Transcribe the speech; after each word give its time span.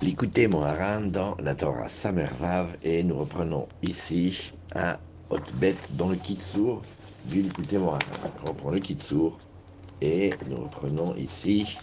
l'écouter 0.00 0.46
Moharan 0.46 1.00
dans 1.02 1.36
la 1.40 1.54
Torah 1.54 1.88
Samervav 1.88 2.76
et 2.82 3.02
nous 3.02 3.18
reprenons 3.18 3.66
ici 3.82 4.52
à 4.74 4.98
Hotbet 5.30 5.74
dans 5.90 6.08
le 6.08 6.16
Kitsour 6.16 6.82
du 7.24 7.42
l'écouter 7.42 7.78
Moharan. 7.78 7.98
On 8.44 8.48
reprend 8.48 8.70
le 8.70 8.78
Kitsour 8.78 9.38
et 10.00 10.30
nous 10.48 10.58
reprenons 10.58 11.16
ici 11.16 11.76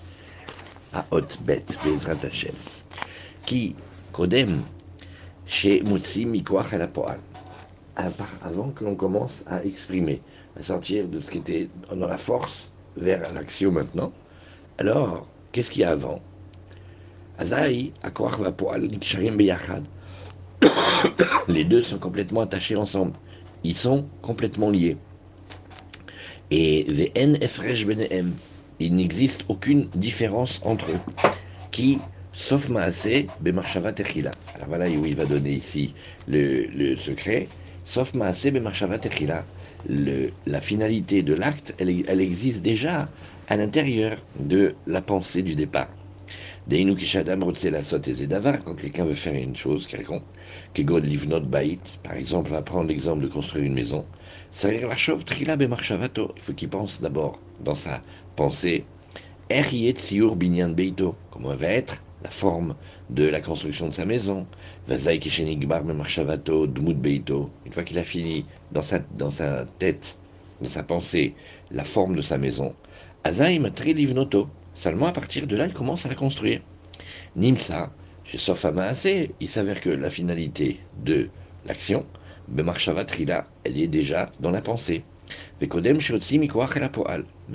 à 0.93 1.05
Hotbet, 1.12 1.65
Bezrat 1.83 2.23
Hashem. 2.23 2.55
Qui, 3.46 3.76
Kodem, 4.13 4.63
chez 5.46 5.82
Mutsi 5.82 6.26
Mikoach 6.26 6.72
la 6.72 6.88
Poal. 6.88 7.20
Avant 7.97 8.72
que 8.72 8.84
l'on 8.84 8.96
commence 8.96 9.44
à 9.47 9.63
exprimer, 9.63 10.22
à 10.58 10.63
sortir 10.63 11.08
de 11.08 11.20
ce 11.20 11.32
qui 11.32 11.38
était 11.40 11.70
dans 11.90 12.08
la 12.08 12.18
force 12.18 12.70
vers 12.97 13.32
l'action 13.34 13.72
maintenant. 13.72 14.12
Alors, 14.78 15.28
qu'est-ce 15.52 15.72
qu'il 15.72 15.82
y 15.82 15.86
a 15.86 15.92
avant? 15.92 16.22
Les 21.48 21.64
deux 21.66 21.82
sont 21.82 22.00
complètement 22.00 22.42
attachés 22.42 22.76
ensemble. 22.78 23.14
Ils 23.64 23.76
sont 23.76 24.05
complètement 24.22 24.70
liés. 24.70 24.98
Et 26.52 26.88
il 28.80 28.95
n'existe 28.95 29.44
aucune 29.50 29.88
différence 29.95 30.62
entre 30.64 30.86
eux. 30.92 31.00
Qui, 31.72 32.00
sauf 32.34 32.70
Maasé, 32.70 33.28
Bemarshava 33.42 33.92
Techila. 33.92 34.31
Alors 34.56 34.67
voilà 34.67 34.90
où 34.90 35.06
il 35.06 35.16
va 35.16 35.26
donner 35.26 35.54
ici 35.54 35.94
le, 36.28 36.95
secret. 36.95 37.50
Sauf 37.84 38.14
Maasé, 38.14 38.52
Bemarshava 38.52 38.98
Techila. 38.98 39.44
La 39.90 40.62
finalité 40.62 41.22
de 41.22 41.34
l'acte, 41.34 41.73
elle 41.80 42.22
existe 42.22 42.64
déjà 42.64 43.09
à 43.50 43.58
l'intérieur 43.58 44.17
de 44.40 44.76
la 44.88 45.02
pensée 45.02 45.42
du 45.42 45.56
départ. 45.56 45.90
Deinu 45.90 45.94
kishadam 45.94 45.94
la 45.94 45.94
davar, 45.94 46.55
quand 46.68 46.76
quelqu'un 48.76 49.06
veut 49.06 49.14
faire 49.14 49.36
une 49.36 49.56
chose 49.56 49.86
quelconque, 49.86 50.26
que 50.73 50.82
God 50.82 51.06
livnot 51.06 51.42
bait, 51.42 51.78
par 52.02 52.16
exemple, 52.16 52.50
va 52.50 52.64
prendre 52.64 52.88
l'exemple 52.88 53.22
de 53.22 53.28
construire 53.28 53.66
une 53.66 53.76
maison, 53.76 54.03
il 54.64 54.80
faut 56.42 56.54
qu'il 56.54 56.70
pense 56.70 57.02
d'abord 57.02 57.39
dans 57.59 57.76
sa 57.76 58.02
pensée, 58.36 58.88
beito, 59.48 61.16
comment 61.30 61.56
va 61.56 61.67
être 61.67 62.02
la 62.23 62.31
forme 62.31 62.76
de 63.11 63.26
la 63.26 63.42
construction 63.42 63.88
de 63.88 63.94
sa 63.94 64.06
maison, 64.06 64.48
une 64.88 64.98
fois 64.98 65.17
qu'il 67.84 68.00
a 68.00 68.04
fini 68.04 68.48
dans 68.72 68.82
sa, 68.82 69.00
dans 69.11 69.30
sa 69.30 69.66
tête, 69.78 70.17
dans 70.61 70.70
sa 70.70 70.82
pensée, 70.82 71.36
la 71.70 71.84
forme 71.84 72.16
de 72.16 72.22
sa 72.22 72.39
maison, 72.39 72.76
azai 73.23 73.59
matri 73.59 73.94
livnoto, 73.94 74.50
Seulement 74.76 75.08
à 75.08 75.12
partir 75.14 75.48
de 75.48 75.56
là, 75.56 75.66
il 75.68 75.73
commence 75.73 76.06
à 76.06 76.09
la 76.09 76.16
construire. 76.16 76.62
Nimsa, 77.36 77.92
chez 78.26 78.38
Sofamaase, 78.38 79.08
il 79.40 79.50
s'avère 79.50 79.82
que 79.82 79.90
la 79.90 80.09
finalité 80.09 80.80
de 81.04 81.30
l'action, 81.66 82.06
Bemarshavatrila, 82.48 83.48
elle 83.64 83.80
est 83.80 83.88
déjà 83.88 84.32
dans 84.40 84.52
la 84.52 84.62
pensée. 84.62 85.04
Mais 85.59 85.70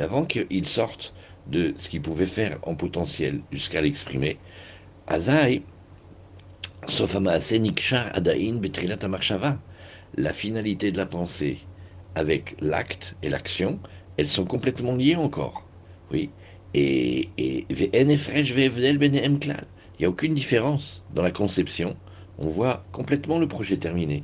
avant 0.02 0.24
qu'il 0.24 0.68
sorte 0.68 1.14
de 1.46 1.74
ce 1.76 1.88
qu'il 1.88 2.02
pouvait 2.02 2.26
faire 2.26 2.58
en 2.62 2.74
potentiel 2.74 3.40
jusqu'à 3.52 3.80
l'exprimer, 3.82 4.38
Azai, 5.06 5.62
Sofamaase 6.88 7.52
Nikshar 7.52 8.10
Adain 8.16 8.56
Betrilat 8.56 8.98
la 10.16 10.32
finalité 10.32 10.90
de 10.90 10.96
la 10.96 11.06
pensée 11.06 11.58
avec 12.14 12.56
l'acte 12.60 13.14
et 13.22 13.28
l'action, 13.28 13.78
elles 14.16 14.28
sont 14.28 14.46
complètement 14.46 14.96
liées 14.96 15.16
encore. 15.16 15.68
Oui, 16.10 16.30
et, 16.74 17.28
il 19.98 20.04
n'y 20.04 20.06
a 20.06 20.08
aucune 20.08 20.34
différence 20.34 21.02
dans 21.14 21.22
la 21.22 21.30
conception. 21.30 21.96
On 22.38 22.48
voit 22.48 22.84
complètement 22.92 23.38
le 23.38 23.48
projet 23.48 23.76
terminé. 23.76 24.22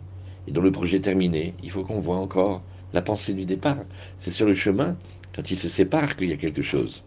Et 0.48 0.52
dans 0.52 0.62
le 0.62 0.72
projet 0.72 1.00
terminé, 1.00 1.54
il 1.62 1.70
faut 1.70 1.84
qu'on 1.84 2.00
voit 2.00 2.16
encore 2.16 2.62
la 2.92 3.02
pensée 3.02 3.34
du 3.34 3.44
départ. 3.44 3.84
C'est 4.20 4.30
sur 4.30 4.46
le 4.46 4.54
chemin, 4.54 4.96
quand 5.34 5.50
il 5.50 5.58
se 5.58 5.68
sépare, 5.68 6.16
qu'il 6.16 6.30
y 6.30 6.32
a 6.32 6.36
quelque 6.36 6.62
chose. 6.62 7.02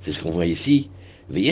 C'est 0.00 0.12
ce 0.12 0.20
qu'on 0.20 0.30
voit 0.30 0.46
ici. 0.46 0.90
ben 1.28 1.42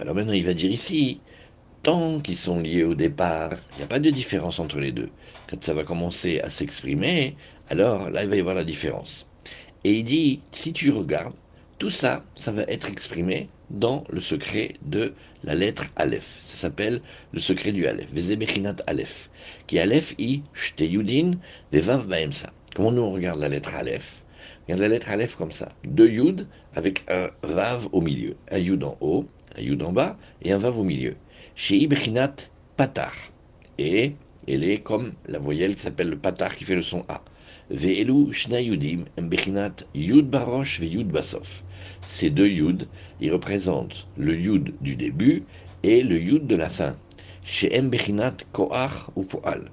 Alors 0.00 0.14
maintenant, 0.14 0.32
il 0.32 0.44
va 0.44 0.54
dire 0.54 0.70
ici 0.70 1.20
tant 1.82 2.20
qu'ils 2.20 2.36
sont 2.36 2.60
liés 2.60 2.84
au 2.84 2.94
départ, 2.94 3.52
il 3.72 3.78
n'y 3.78 3.84
a 3.84 3.86
pas 3.86 4.00
de 4.00 4.10
différence 4.10 4.58
entre 4.58 4.78
les 4.78 4.92
deux. 4.92 5.08
Quand 5.48 5.62
ça 5.64 5.74
va 5.74 5.84
commencer 5.84 6.40
à 6.40 6.50
s'exprimer, 6.50 7.36
alors 7.68 8.10
là, 8.10 8.24
il 8.24 8.28
va 8.28 8.36
y 8.36 8.40
avoir 8.40 8.54
la 8.54 8.64
différence. 8.64 9.26
Et 9.84 9.94
il 9.94 10.04
dit, 10.04 10.40
si 10.52 10.72
tu 10.72 10.90
regardes, 10.90 11.34
tout 11.78 11.90
ça, 11.90 12.22
ça 12.34 12.52
va 12.52 12.62
être 12.64 12.88
exprimé 12.88 13.48
dans 13.70 14.04
le 14.10 14.20
secret 14.20 14.74
de 14.82 15.14
la 15.44 15.54
lettre 15.54 15.84
Aleph. 15.96 16.38
Ça 16.44 16.56
s'appelle 16.56 17.00
le 17.32 17.40
secret 17.40 17.72
du 17.72 17.86
Aleph. 17.86 18.12
Vezebechinat 18.12 18.76
Aleph. 18.86 19.30
Qui 19.66 19.78
Aleph 19.78 20.14
i 20.18 20.42
yudin 20.78 21.38
vevav 21.72 22.06
baemsa. 22.06 22.52
Comment 22.74 22.92
nous 22.92 23.02
on 23.02 23.12
regarde 23.12 23.40
la 23.40 23.48
lettre 23.48 23.74
Aleph? 23.74 24.22
Regarde 24.66 24.82
la 24.82 24.88
lettre 24.88 25.08
Aleph 25.08 25.36
comme 25.36 25.52
ça. 25.52 25.70
Deux 25.84 26.10
yud 26.10 26.46
avec 26.74 27.04
un 27.08 27.30
vav 27.42 27.88
au 27.92 28.02
milieu. 28.02 28.36
Un 28.50 28.58
yud 28.58 28.84
en 28.84 28.98
haut, 29.00 29.26
un 29.56 29.62
yud 29.62 29.82
en 29.82 29.92
bas 29.92 30.18
et 30.42 30.52
un 30.52 30.58
vav 30.58 30.78
au 30.78 30.84
milieu 30.84 31.16
chez 31.62 31.76
Ibrinat 31.76 32.36
Patar. 32.78 33.12
Et 33.76 34.12
elle 34.48 34.64
est 34.64 34.78
comme 34.78 35.12
la 35.28 35.38
voyelle 35.38 35.74
qui 35.74 35.82
s'appelle 35.82 36.08
le 36.08 36.16
Patar 36.16 36.56
qui 36.56 36.64
fait 36.64 36.74
le 36.74 36.80
son 36.80 37.04
A. 37.06 37.20
Ve'elu 37.68 38.32
shna 38.32 38.62
yudim 38.62 39.04
yud 39.94 40.30
barosh 40.30 40.80
ve 40.80 40.86
yud 40.86 41.08
basof. 41.08 41.62
Ces 42.00 42.30
deux 42.30 42.48
yud, 42.48 42.88
ils 43.20 43.30
représentent 43.30 44.06
le 44.16 44.34
yud 44.38 44.72
du 44.80 44.96
début 44.96 45.42
et 45.82 46.02
le 46.02 46.18
yud 46.18 46.46
de 46.46 46.56
la 46.56 46.70
fin. 46.70 46.96
Chez 47.44 47.78
Mbechinat 47.78 48.38
koach 48.54 49.10
ou 49.14 49.24
poal. 49.24 49.70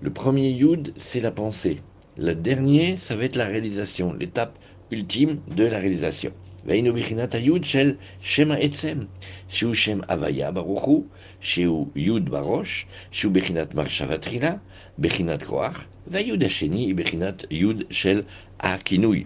Le 0.00 0.10
premier 0.10 0.50
yud, 0.50 0.92
c'est 0.96 1.20
la 1.20 1.30
pensée. 1.30 1.82
Le 2.16 2.34
dernier, 2.34 2.96
ça 2.96 3.14
va 3.14 3.22
être 3.22 3.36
la 3.36 3.46
réalisation, 3.46 4.12
l'étape 4.12 4.58
ultime 4.90 5.38
de 5.54 5.66
la 5.66 5.78
réalisation. 5.78 6.32
Veinu 6.66 6.90
ayud 6.90 7.64
shel 7.64 7.96
shema 8.20 8.60
etzem, 8.60 9.06
shem 9.48 10.04
avaya 10.08 10.50
baruchu, 10.50 11.06
שהוא 11.41 11.87
יוד 11.95 12.29
בראש, 12.29 12.85
שהוא 13.11 13.33
בחינת 13.33 13.75
מחשבה 13.75 14.17
תחילה, 14.17 14.53
בחינת 14.99 15.43
כוח, 15.43 15.83
והיוד 16.07 16.43
השני 16.43 16.85
היא 16.85 16.95
בחינת 16.95 17.45
יוד 17.51 17.83
של 17.89 18.21
הכינוי. 18.59 19.23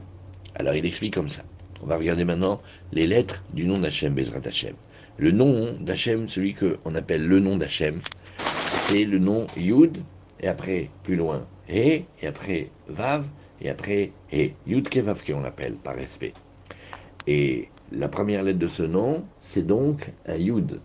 Alors 0.59 0.73
il 0.73 0.85
explique 0.85 1.13
comme 1.13 1.29
ça. 1.29 1.43
On 1.83 1.85
va 1.85 1.97
regarder 1.97 2.25
maintenant 2.25 2.61
les 2.91 3.05
lettres 3.05 3.43
du 3.53 3.65
nom 3.65 3.77
d'Hachem, 3.77 4.15
Bezrat 4.15 4.41
Hachem. 4.45 4.73
Le 5.17 5.31
nom 5.31 5.73
d'Hachem, 5.79 6.27
celui 6.27 6.55
qu'on 6.55 6.95
appelle 6.95 7.27
le 7.27 7.39
nom 7.39 7.57
d'Hachem, 7.57 8.01
c'est 8.77 9.03
le 9.03 9.19
nom 9.19 9.45
Yud, 9.55 9.99
et 10.39 10.47
après, 10.47 10.89
plus 11.03 11.15
loin, 11.15 11.45
He, 11.69 12.05
et 12.21 12.27
après 12.27 12.69
Vav, 12.87 13.25
et 13.61 13.69
après 13.69 14.11
He. 14.31 14.53
Yud 14.65 14.89
Kevavke, 14.89 15.31
on 15.35 15.41
l'appelle 15.41 15.73
par 15.73 15.95
respect. 15.95 16.33
Et 17.27 17.69
la 17.91 18.07
première 18.07 18.43
lettre 18.43 18.59
de 18.59 18.67
ce 18.67 18.83
nom, 18.83 19.23
c'est 19.41 19.65
donc 19.65 20.09
un 20.25 20.37
Yud. 20.37 20.79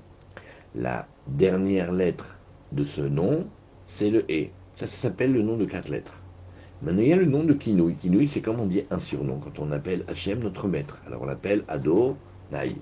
La 0.79 1.07
dernière 1.25 1.91
lettre 1.91 2.37
de 2.71 2.85
ce 2.85 3.01
nom, 3.01 3.47
c'est 3.87 4.11
le 4.11 4.25
E. 4.29 4.49
Ça, 4.75 4.85
s'appelle 4.85 5.33
le 5.33 5.41
nom 5.41 5.57
de 5.57 5.65
quatre 5.65 5.89
lettres. 5.89 6.13
Maintenant, 6.83 7.01
il 7.01 7.07
y 7.07 7.13
a 7.13 7.15
le 7.15 7.25
nom 7.25 7.43
de 7.43 7.53
Kinouï. 7.53 7.95
Kinouï, 7.95 8.27
c'est 8.27 8.41
comme 8.41 8.59
on 8.59 8.67
dit 8.67 8.83
un 8.91 8.99
surnom, 8.99 9.39
quand 9.39 9.57
on 9.57 9.71
appelle 9.71 10.03
Hachem 10.07 10.39
notre 10.39 10.67
maître. 10.67 10.99
Alors 11.07 11.23
on 11.23 11.25
l'appelle 11.25 11.63
Ado 11.67 12.15
Naï. 12.51 12.75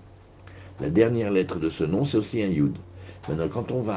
La 0.81 0.89
dernière 0.89 1.31
lettre 1.31 1.57
de 1.57 1.69
ce 1.69 1.85
nom, 1.85 2.03
c'est 2.03 2.17
aussi 2.17 2.43
un 2.43 2.47
Yud. 2.47 2.75
Maintenant, 3.29 3.47
quand 3.47 3.71
on 3.71 3.81
va 3.81 3.95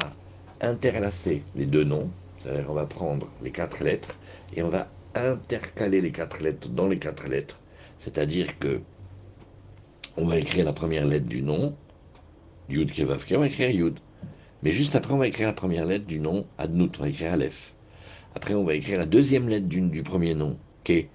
interlacer 0.61 1.43
les 1.57 1.65
deux 1.65 1.83
noms, 1.83 2.09
c'est-à-dire 2.41 2.67
on 2.69 2.75
va 2.75 2.85
prendre 2.85 3.27
les 3.43 3.51
quatre 3.51 3.83
lettres 3.83 4.15
et 4.55 4.63
on 4.63 4.69
va 4.69 4.87
intercaler 5.13 5.99
les 5.99 6.11
quatre 6.11 6.41
lettres 6.41 6.69
dans 6.69 6.87
les 6.87 6.99
quatre 6.99 7.27
lettres, 7.27 7.59
c'est-à-dire 7.99 8.57
que 8.59 8.79
on 10.15 10.25
va 10.25 10.37
écrire 10.37 10.63
la 10.63 10.73
première 10.73 11.05
lettre 11.05 11.27
du 11.27 11.41
nom, 11.41 11.75
Yud 12.69 12.91
Kevavke, 12.91 13.33
on 13.35 13.39
va 13.39 13.47
écrire 13.47 13.71
Yud. 13.71 13.99
Mais 14.61 14.71
juste 14.71 14.95
après, 14.95 15.13
on 15.13 15.17
va 15.17 15.27
écrire 15.27 15.47
la 15.47 15.53
première 15.53 15.85
lettre 15.85 16.05
du 16.05 16.19
nom, 16.19 16.45
Adnout, 16.57 16.91
on 16.99 17.03
va 17.03 17.09
écrire 17.09 17.33
Aleph. 17.33 17.73
Après, 18.35 18.53
on 18.53 18.63
va 18.63 18.75
écrire 18.75 18.99
la 18.99 19.05
deuxième 19.05 19.49
lettre 19.49 19.67
du, 19.67 19.81
du 19.81 20.03
premier 20.03 20.35
nom, 20.35 20.57
Ke. 20.83 20.91
Et 20.91 21.07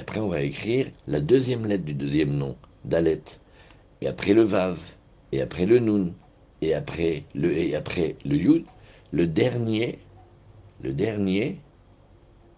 après, 0.00 0.20
on 0.20 0.28
va 0.28 0.42
écrire 0.42 0.90
la 1.06 1.20
deuxième 1.20 1.64
lettre 1.64 1.84
du 1.84 1.94
deuxième 1.94 2.36
nom, 2.36 2.56
Dalet. 2.84 3.22
Et 4.00 4.08
après 4.08 4.34
le 4.34 4.42
Vav. 4.42 4.78
Et 5.32 5.40
après 5.40 5.64
le 5.64 5.78
Nun. 5.78 6.12
Et 6.60 6.74
après 6.74 7.24
le, 7.34 7.56
et 7.56 7.74
après 7.74 8.16
le 8.24 8.36
Yud. 8.36 8.64
Le 9.10 9.26
dernier, 9.26 10.00
le 10.82 10.92
dernier 10.92 11.58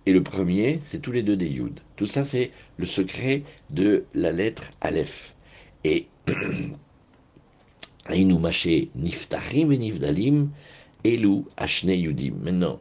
et 0.07 0.13
le 0.13 0.23
premier, 0.23 0.79
c'est 0.83 1.01
tous 1.01 1.13
les 1.13 1.23
deux 1.23 1.37
des 1.37 1.49
Yud. 1.49 1.79
Tout 1.95 2.07
ça, 2.07 2.25
c'est 2.25 2.51
le 2.79 2.87
secret 2.87 3.45
de 3.69 4.05
la 4.15 4.33
lettre 4.33 4.65
Aleph. 4.81 5.35
Et 5.85 6.09
Et 8.13 8.25
Nifdalim, 8.97 10.51
Elou 11.05 11.47
Ashne 11.57 11.91
Yudim. 11.91 12.35
Maintenant, 12.43 12.81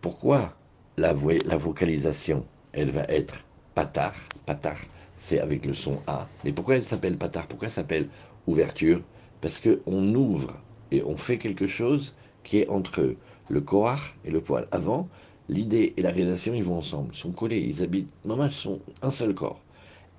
pourquoi 0.00 0.56
la, 0.96 1.12
vocalisation, 1.12 2.44
elle 2.72 2.90
va 2.90 3.04
être 3.04 3.36
patar? 3.74 4.14
Patar, 4.46 4.76
c'est 5.16 5.38
avec 5.38 5.64
le 5.64 5.74
son 5.74 6.00
A. 6.06 6.26
Mais 6.44 6.52
pourquoi 6.52 6.76
elle 6.76 6.84
s'appelle 6.84 7.16
patar? 7.16 7.46
Pourquoi 7.46 7.68
elle 7.68 7.74
s'appelle 7.74 8.08
ouverture? 8.46 9.00
Parce 9.40 9.60
qu'on 9.60 10.14
ouvre 10.14 10.54
et 10.90 11.02
on 11.04 11.16
fait 11.16 11.38
quelque 11.38 11.66
chose 11.66 12.14
qui 12.42 12.58
est 12.58 12.68
entre 12.68 13.14
le 13.48 13.60
koar 13.60 14.14
et 14.24 14.30
le 14.30 14.40
poil. 14.40 14.66
Avant, 14.72 15.08
l'idée 15.48 15.94
et 15.96 16.02
la 16.02 16.10
réalisation, 16.10 16.52
ils 16.54 16.64
vont 16.64 16.78
ensemble, 16.78 17.10
ils 17.14 17.18
sont 17.18 17.32
collés, 17.32 17.60
ils 17.60 17.82
habitent, 17.82 18.10
normalement, 18.24 18.50
ils 18.50 18.56
sont 18.56 18.80
un 19.02 19.10
seul 19.10 19.34
corps, 19.34 19.60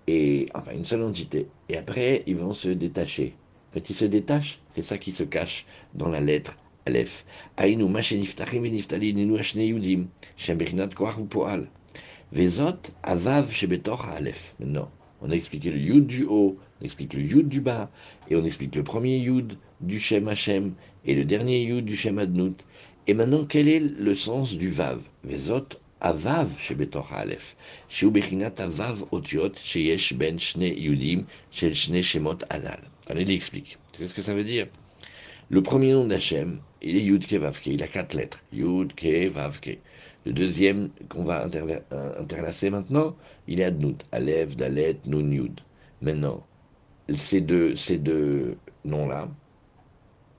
et 0.08 0.48
enfin 0.54 0.72
une 0.74 0.86
seule 0.86 1.04
entité. 1.04 1.48
Et 1.70 1.78
après, 1.78 2.24
ils 2.28 2.38
vont 2.38 2.54
se 2.54 2.70
détacher. 2.70 3.36
Quand 3.76 3.90
ils 3.90 3.96
se 3.96 4.06
détachent, 4.06 4.60
c'est 4.70 4.82
ça 4.82 4.98
qui 4.98 5.12
se 5.12 5.24
cache 5.24 5.66
dans 5.96 6.08
la 6.08 6.22
lettre 6.22 6.56
Aleph. 6.86 7.26
Aïnou, 7.58 7.94
yudim, 7.94 10.08
poal. 11.30 11.68
Vezot, 12.32 12.78
avav, 13.04 13.52
shebetor, 13.52 14.08
Aleph. 14.08 14.56
Maintenant, 14.62 14.90
on 15.22 15.30
explique 15.30 15.66
le 15.66 15.78
yud 15.78 16.08
du 16.08 16.24
haut, 16.24 16.58
on 16.80 16.86
explique 16.86 17.16
le 17.16 17.20
yud 17.20 17.50
du 17.50 17.60
bas, 17.60 17.92
et 18.30 18.38
on 18.38 18.46
explique 18.46 18.76
le 18.76 18.84
premier 18.84 19.18
yud 19.18 19.58
du 19.82 20.00
Shem 20.00 20.30
Hashem, 20.30 20.74
et 21.06 21.14
le 21.14 21.26
dernier 21.26 21.62
yud 21.64 21.84
du 21.84 21.98
Shem 21.98 22.18
Adnut. 22.18 22.66
Et 23.08 23.14
maintenant, 23.14 23.44
quel 23.44 23.68
est 23.68 23.82
le 23.82 24.16
sens 24.16 24.58
du 24.58 24.70
Vav? 24.70 25.02
Vezot 25.26 25.68
Avav 26.00 26.50
shebetor 26.60 27.12
Aleph. 27.12 27.58
Sheu 27.90 28.10
bechinat 28.10 28.56
Avav 28.58 29.04
otiot 29.12 29.58
sheyesh 29.58 30.14
ben 30.14 30.40
shne 30.40 30.74
yudim 30.80 31.26
shel 31.52 31.74
shne 31.74 32.02
shemot 32.02 32.40
alal. 32.50 32.80
Allez, 33.08 33.22
il 33.22 33.32
explique. 33.32 33.78
C'est 33.94 34.08
ce 34.08 34.14
que 34.14 34.22
ça 34.22 34.34
veut 34.34 34.44
dire? 34.44 34.68
Le 35.50 35.62
premier 35.62 35.94
nom 35.94 36.06
d'Hachem, 36.06 36.60
il 36.82 36.96
est 36.98 37.04
Yud 37.04 37.28
Ke 37.28 37.36
Vav 37.36 37.62
Ke. 37.62 37.68
Il 37.68 37.84
a 37.84 37.88
quatre 37.88 38.16
lettres. 38.16 38.40
Yud 38.52 38.96
Ke 38.96 39.30
Vav 39.30 39.60
Ke. 39.60 39.78
Le 40.26 40.34
deuxième 40.34 40.90
qu'on 41.08 41.24
va 41.24 41.48
euh, 41.54 42.20
interlacer 42.20 42.72
maintenant, 42.72 43.16
il 43.48 43.62
est 43.62 43.66
Adnut. 43.66 44.04
Aleph, 44.12 44.56
Dalet, 44.56 44.98
Nun, 45.06 45.32
Yud. 45.32 45.62
Maintenant, 46.02 46.46
ces 47.14 47.42
deux, 47.42 47.76
ces 47.76 48.00
deux 48.00 48.58
noms-là, 48.86 49.30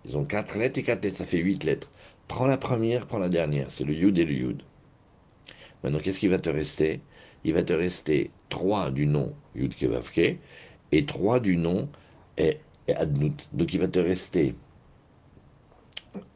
ils 0.05 0.17
ont 0.17 0.25
quatre 0.25 0.59
lettres 0.59 0.79
et 0.81 0.83
quatre 0.83 1.05
lettres, 1.05 1.19
ça 1.19 1.25
fait 1.25 1.39
huit 1.39 1.63
lettres. 1.63 1.91
Prends 2.27 2.47
la 2.47 2.57
première, 2.57 3.07
prends 3.07 3.19
la 3.19 3.29
dernière. 3.29 3.71
C'est 3.71 3.85
le 3.85 3.95
Yud 3.95 4.19
et 4.19 4.25
le 4.25 4.33
Yud. 4.33 4.63
Maintenant, 5.85 6.01
qu'est-ce 6.01 6.19
qui 6.19 6.29
va 6.29 6.39
te 6.39 6.51
rester? 6.51 7.01
Il 7.45 7.55
va 7.55 7.63
te 7.63 7.73
rester 7.73 8.33
trois 8.49 8.91
du 8.91 9.07
nom 9.07 9.33
Yud 9.55 9.77
Kevavke 9.77 10.39
et 10.91 11.07
trois 11.07 11.39
du 11.39 11.57
nom 11.57 11.89
et, 12.39 12.59
Adnut. 12.95 13.49
Donc, 13.53 13.75
il 13.75 13.81
va 13.81 13.89
te 13.89 13.99
rester 13.99 14.55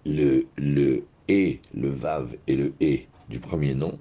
le, 0.04 0.46
le 0.56 1.04
E, 1.30 1.58
le 1.74 1.88
Vav 1.88 2.34
et 2.48 2.56
le 2.56 2.72
E 2.82 3.00
du 3.28 3.38
premier 3.38 3.74
nom 3.74 3.98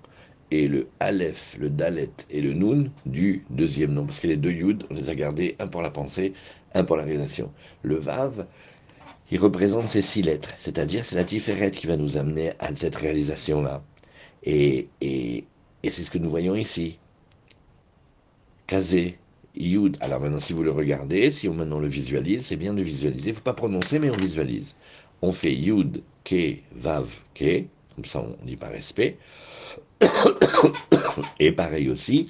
et 0.52 0.68
le 0.68 0.88
Aleph, 1.00 1.56
le 1.60 1.70
Dalet 1.70 2.10
et 2.30 2.42
le 2.42 2.54
Nun 2.54 2.92
du 3.06 3.46
deuxième 3.50 3.94
nom. 3.94 4.06
Parce 4.06 4.20
que 4.20 4.28
les 4.28 4.38
deux 4.38 4.52
Yud, 4.52 4.86
on 4.90 4.96
les 4.96 5.10
a 5.10 5.16
gardés, 5.16 5.56
un 5.60 5.68
pour 5.68 5.82
la 5.82 5.92
pensée, 5.92 6.34
un 6.74 6.84
pour 6.84 6.98
la 6.98 7.04
réalisation. 7.04 7.52
Le 7.84 7.96
Vav, 7.96 8.48
il 9.32 9.40
représente 9.40 9.90
ces 9.90 10.02
six 10.02 10.24
lettres, 10.24 10.54
c'est-à-dire 10.58 11.06
c'est 11.06 11.16
la 11.16 11.24
Tiferet 11.24 11.72
qui 11.72 11.86
va 11.88 11.98
nous 11.98 12.18
amener 12.18 12.54
à 12.60 12.74
cette 12.76 12.96
réalisation-là. 12.96 13.84
Et, 14.44 14.88
et, 15.02 15.46
et 15.84 15.90
c'est 15.92 16.04
ce 16.04 16.10
que 16.10 16.18
nous 16.18 16.30
voyons 16.30 16.56
ici. 16.56 16.98
Kazé, 18.66 19.20
Yud. 19.60 19.98
Alors 20.02 20.22
maintenant, 20.22 20.40
si 20.40 20.54
vous 20.54 20.64
le 20.64 20.72
regardez, 20.72 21.32
si 21.32 21.48
on 21.48 21.54
maintenant 21.54 21.80
le 21.80 21.88
visualise, 21.88 22.46
c'est 22.46 22.56
bien 22.56 22.74
de 22.74 22.82
visualiser. 22.82 23.30
Il 23.30 23.32
ne 23.32 23.36
faut 23.36 23.44
pas 23.44 23.54
prononcer, 23.54 24.00
mais 24.00 24.10
on 24.10 24.18
visualise. 24.18 24.74
On 25.22 25.32
fait 25.32 25.54
Yud, 25.54 26.02
Ke, 26.24 26.58
Vav, 26.72 27.14
Ke. 27.36 27.66
Comme 27.96 28.06
ça, 28.06 28.22
on 28.22 28.46
dit 28.46 28.56
par 28.56 28.72
respect. 28.72 29.18
Et 31.40 31.52
pareil 31.52 31.90
aussi, 31.90 32.30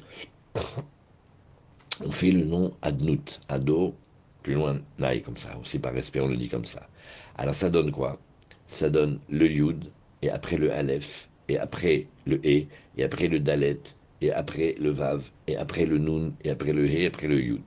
on 2.04 2.12
fait 2.12 2.32
le 2.32 2.44
nom 2.44 2.74
Adnut, 2.82 3.40
Ado, 3.48 3.94
plus 4.42 4.56
loin, 4.56 4.80
Naï, 4.98 5.22
comme 5.22 5.38
ça, 5.38 5.58
aussi 5.62 5.78
par 5.78 5.94
respect, 5.94 6.20
on 6.20 6.28
le 6.28 6.38
dit 6.38 6.50
comme 6.50 6.66
ça. 6.66 6.90
Alors 7.38 7.54
ça 7.54 7.70
donne 7.70 7.92
quoi? 7.92 8.20
Ça 8.68 8.90
donne 8.90 9.20
le 9.30 9.48
Yud, 9.48 9.86
et 10.22 10.30
après 10.30 10.58
le 10.58 10.72
Aleph, 10.72 11.30
et 11.48 11.58
après 11.60 12.08
le 12.26 12.38
E, 12.38 12.66
et 12.98 13.04
après 13.04 13.28
le 13.28 13.40
Dalet, 13.40 13.80
et 14.22 14.32
après 14.32 14.76
le 14.80 14.90
Vav, 14.92 15.24
et 15.48 15.56
après 15.56 15.86
le 15.86 15.98
Nun, 15.98 16.34
et 16.44 16.50
après 16.50 16.74
le 16.74 16.88
He, 16.88 17.02
et 17.02 17.06
après 17.08 17.28
le 17.28 17.40
Yud. 17.42 17.62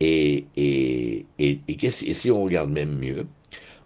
Et, 0.00 0.44
et, 0.56 1.26
et, 1.38 1.60
et, 1.68 1.90
si 1.90 2.30
on 2.30 2.44
regarde 2.44 2.70
même 2.70 2.98
mieux, 2.98 3.26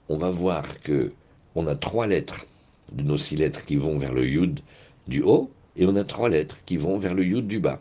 on 0.08 0.17
va 0.17 0.31
voir 0.31 0.81
que 0.81 1.12
on 1.55 1.67
a 1.67 1.76
trois 1.76 2.06
lettres 2.06 2.47
de 2.93 3.02
nos 3.02 3.17
six 3.17 3.37
lettres 3.37 3.64
qui 3.64 3.76
vont 3.76 3.99
vers 3.99 4.12
le 4.12 4.26
Yud 4.26 4.61
du 5.06 5.23
haut, 5.23 5.50
et 5.76 5.87
on 5.87 5.94
a 5.97 6.05
trois 6.05 6.29
lettres 6.29 6.58
qui 6.67 6.76
vont 6.76 6.99
vers 6.99 7.14
le 7.14 7.25
Yud 7.25 7.47
du 7.47 7.61
bas. 7.61 7.81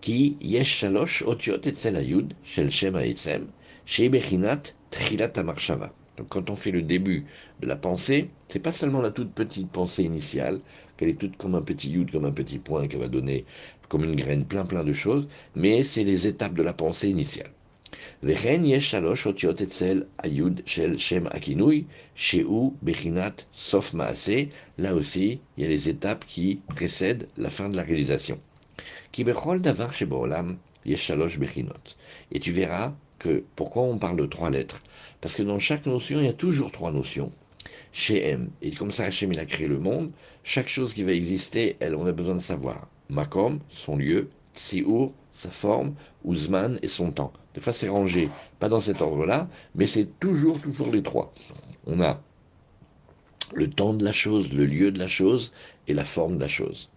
Qui 0.00 0.36
yesh 0.40 0.78
shalosh 0.78 1.22
otiot 1.22 1.60
etzel 1.64 1.96
shel 2.44 2.70
shem 2.70 2.94
ha'etzem 2.94 3.46
bechinat 3.86 4.74
trilat 4.90 5.32
Donc 6.18 6.28
quand 6.28 6.50
on 6.50 6.56
fait 6.56 6.72
le 6.72 6.82
début 6.82 7.26
de 7.60 7.66
la 7.66 7.76
pensée, 7.76 8.30
c'est 8.48 8.58
pas 8.58 8.72
seulement 8.72 9.00
la 9.00 9.12
toute 9.12 9.32
petite 9.32 9.70
pensée 9.70 10.02
initiale, 10.02 10.60
qu'elle 10.96 11.10
est 11.10 11.18
toute 11.18 11.36
comme 11.36 11.54
un 11.54 11.62
petit 11.62 11.90
yud, 11.90 12.10
comme 12.10 12.24
un 12.24 12.32
petit 12.32 12.58
point 12.58 12.88
qui 12.88 12.96
va 12.96 13.08
donner 13.08 13.44
comme 13.88 14.04
une 14.04 14.16
graine 14.16 14.44
plein 14.44 14.66
plein 14.66 14.84
de 14.84 14.92
choses, 14.92 15.28
mais 15.54 15.82
c'est 15.84 16.04
les 16.04 16.26
étapes 16.26 16.54
de 16.54 16.62
la 16.62 16.74
pensée 16.74 17.08
initiale. 17.08 17.50
Là 18.22 18.32
aussi, 24.94 25.40
il 25.56 25.62
y 25.62 25.66
a 25.66 25.68
les 25.68 25.88
étapes 25.88 26.24
qui 26.26 26.60
précèdent 26.74 27.28
la 27.36 27.50
fin 27.50 27.68
de 27.68 27.76
la 27.76 27.82
réalisation. 27.82 28.40
Et 32.32 32.40
tu 32.40 32.52
verras 32.52 32.94
que 33.18 33.44
pourquoi 33.56 33.82
on 33.82 33.98
parle 33.98 34.16
de 34.16 34.26
trois 34.26 34.50
lettres? 34.50 34.80
Parce 35.20 35.34
que 35.34 35.42
dans 35.42 35.58
chaque 35.58 35.86
notion, 35.86 36.20
il 36.20 36.26
y 36.26 36.28
a 36.28 36.32
toujours 36.32 36.72
trois 36.72 36.92
notions. 36.92 37.32
Chez 37.92 38.24
M, 38.28 38.50
et 38.62 38.70
comme 38.72 38.90
ça 38.90 39.04
Hachem 39.04 39.32
il 39.32 39.38
a 39.38 39.46
créé 39.46 39.66
le 39.66 39.78
monde, 39.78 40.10
chaque 40.44 40.68
chose 40.68 40.92
qui 40.92 41.02
va 41.02 41.12
exister, 41.12 41.76
elle, 41.80 41.96
on 41.96 42.06
a 42.06 42.12
besoin 42.12 42.34
de 42.34 42.40
savoir. 42.40 42.88
Makom, 43.08 43.60
son 43.70 43.96
lieu, 43.96 44.28
Tsiur, 44.54 45.12
sa 45.32 45.50
forme, 45.50 45.94
Uzman 46.24 46.78
et 46.82 46.88
son 46.88 47.10
temps. 47.10 47.32
Des 47.54 47.60
fois 47.60 47.72
c'est 47.72 47.88
rangé, 47.88 48.28
pas 48.58 48.68
dans 48.68 48.80
cet 48.80 49.00
ordre-là, 49.00 49.48
mais 49.74 49.86
c'est 49.86 50.18
toujours, 50.20 50.60
toujours 50.60 50.92
les 50.92 51.02
trois. 51.02 51.32
On 51.86 52.00
a 52.00 52.20
le 53.54 53.70
temps 53.70 53.94
de 53.94 54.04
la 54.04 54.12
chose, 54.12 54.52
le 54.52 54.66
lieu 54.66 54.90
de 54.92 54.98
la 54.98 55.06
chose 55.06 55.52
et 55.86 55.94
la 55.94 56.04
forme 56.04 56.36
de 56.36 56.42
la 56.42 56.48
chose. 56.48 56.90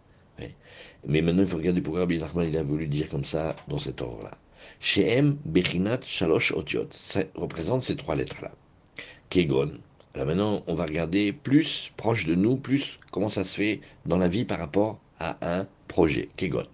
Mais 1.08 1.22
maintenant, 1.22 1.42
il 1.42 1.48
faut 1.48 1.58
regarder 1.58 1.82
pourquoi 1.82 2.02
Rabbi 2.02 2.20
Nachman 2.20 2.48
il 2.48 2.58
a 2.58 2.64
voulu 2.64 2.88
dire 2.88 3.10
comme 3.10 3.24
ça, 3.24 3.56
dans 3.68 3.80
cet 3.80 4.02
ordre-là. 4.02 4.38
Sheem 4.82 5.38
Bechinat 5.46 6.02
Shalosh 6.04 6.52
Otiot. 6.52 6.88
Ça 6.90 7.22
représente 7.36 7.84
ces 7.84 7.96
trois 7.96 8.16
lettres-là. 8.16 8.52
Kegon. 9.30 9.74
Alors 10.16 10.28
maintenant, 10.28 10.64
on 10.66 10.74
va 10.74 10.86
regarder 10.86 11.32
plus 11.32 11.94
proche 11.96 12.26
de 12.26 12.34
nous, 12.34 12.58
plus 12.58 13.00
comment 13.12 13.30
ça 13.30 13.44
se 13.44 13.56
fait 13.56 13.82
dans 14.08 14.18
la 14.18 14.28
vie 14.28 14.44
par 14.44 14.58
rapport 14.58 15.00
à 15.20 15.38
un 15.42 15.68
projet. 15.88 16.30
Kegon. 16.36 16.66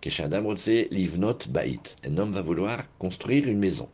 Keshadam 0.00 0.46
Rotse 0.46 0.88
Livnot 0.90 1.38
Bait. 1.50 1.78
Un 2.04 2.16
homme 2.16 2.32
va 2.32 2.40
vouloir 2.40 2.84
construire 2.98 3.46
une 3.46 3.58
maison. 3.58 3.88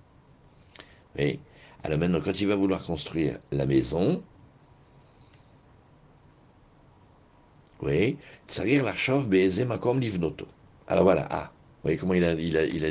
Oui. 1.18 1.40
Alors 1.82 1.98
maintenant, 1.98 2.20
quand 2.20 2.40
il 2.40 2.46
va 2.46 2.54
vouloir 2.54 2.84
construire 2.84 3.40
la 3.50 3.66
maison, 3.66 4.22
oui, 7.82 8.16
Tsarir 8.46 8.84
Lachov 8.84 9.28
Makom 9.28 10.00
Livnoto. 10.00 10.46
Alors 10.86 11.04
voilà, 11.04 11.26
ah, 11.30 11.50
vous 11.52 11.82
voyez 11.82 11.96
comment 11.96 12.14
il 12.14 12.24
a, 12.24 12.32
il 12.34 12.56
a, 12.56 12.64
il 12.64 12.84
a 12.84 12.90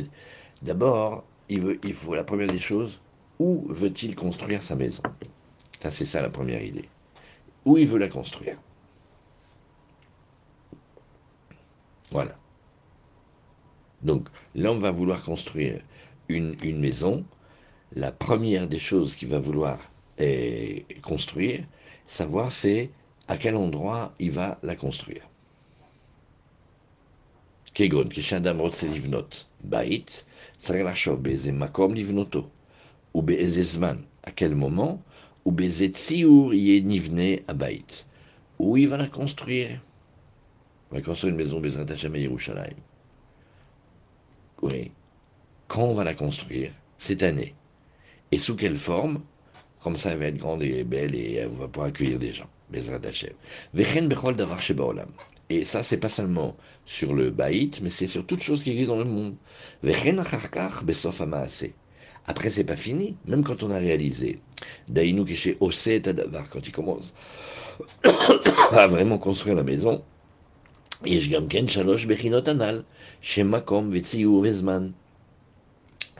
D'abord, 0.61 1.23
il, 1.49 1.93
faut 1.93 2.15
la 2.15 2.23
première 2.23 2.47
des 2.47 2.57
choses, 2.57 2.99
où 3.39 3.65
veut-il 3.69 4.15
construire 4.15 4.63
sa 4.63 4.75
maison? 4.75 5.03
Ça, 5.81 5.91
c'est 5.91 6.05
ça 6.05 6.21
la 6.21 6.29
première 6.29 6.63
idée. 6.63 6.89
Où 7.65 7.77
il 7.77 7.87
veut 7.87 7.99
la 7.99 8.07
construire? 8.07 8.57
Voilà. 12.11 12.35
Donc, 14.01 14.29
l'homme 14.55 14.79
va 14.79 14.91
vouloir 14.91 15.23
construire 15.23 15.81
une, 16.29 16.55
maison. 16.79 17.23
La 17.93 18.11
première 18.11 18.67
des 18.67 18.79
choses 18.79 19.15
qu'il 19.15 19.29
va 19.29 19.39
vouloir 19.39 19.79
est 20.17 21.01
construire, 21.01 21.63
savoir 22.07 22.51
c'est 22.51 22.89
à 23.27 23.37
quel 23.37 23.55
endroit 23.55 24.13
il 24.19 24.31
va 24.31 24.57
la 24.63 24.75
construire. 24.75 25.27
Kegon, 27.73 28.09
makom 31.53 31.93
livnoto, 31.93 32.49
ou 33.13 33.23
zman, 33.47 33.99
à 34.23 34.31
quel 34.31 34.55
moment, 34.55 35.01
ou 35.45 35.51
tsiur 35.51 36.51
nivne 36.51 37.39
abait, 37.47 38.05
où 38.59 38.77
il 38.77 38.87
va 38.87 38.97
la 38.97 39.07
construire? 39.07 39.79
Il 40.91 40.95
va 40.95 41.01
construire 41.01 41.31
une 41.31 41.37
maison 41.37 41.59
Bezrat 41.59 41.91
Hashem 41.91 42.15
à 42.15 42.17
Yerushalayim. 42.17 42.77
Oui. 44.61 44.91
Quand 45.67 45.83
on 45.83 45.93
va 45.93 46.03
la 46.03 46.13
construire? 46.13 46.71
Cette 46.97 47.23
année. 47.23 47.53
Et 48.31 48.37
sous 48.37 48.55
quelle 48.55 48.77
forme? 48.77 49.21
Comme 49.81 49.97
ça, 49.97 50.11
elle 50.11 50.19
va 50.19 50.25
être 50.25 50.37
grande 50.37 50.63
et 50.63 50.83
belle 50.83 51.13
et 51.13 51.45
on 51.45 51.55
va 51.55 51.67
pouvoir 51.67 51.89
accueillir 51.89 52.19
des 52.19 52.31
gens. 52.31 52.49
Bezrat 52.69 53.05
Hashem. 53.05 53.33
Vechen 53.73 54.07
bechol 54.07 54.35
davar 54.35 54.59
et 55.49 55.63
ça, 55.63 55.81
c'est 55.83 55.97
pas 55.97 56.09
seulement 56.09 56.57
sur 56.85 57.13
le 57.13 57.31
baït, 57.31 57.79
mais 57.81 57.89
c'est 57.89 58.07
sur 58.07 58.25
toute 58.25 58.41
chose 58.41 58.63
qui 58.63 58.71
existe 58.71 58.89
dans 58.89 58.97
le 58.97 59.05
monde. 59.05 59.35
Après, 62.29 62.49
c'est 62.49 62.63
pas 62.65 62.75
fini, 62.75 63.15
même 63.25 63.43
quand 63.43 63.63
on 63.63 63.71
a 63.71 63.77
réalisé. 63.77 64.39
Daïnou 64.89 65.23
Keshe 65.23 65.55
Osé 65.61 66.01
Tadavar, 66.01 66.49
quand 66.49 66.67
il 66.67 66.71
commence 66.73 67.13
à 68.03 68.87
vraiment 68.87 69.17
construire 69.17 69.55
la 69.55 69.63
maison, 69.63 70.03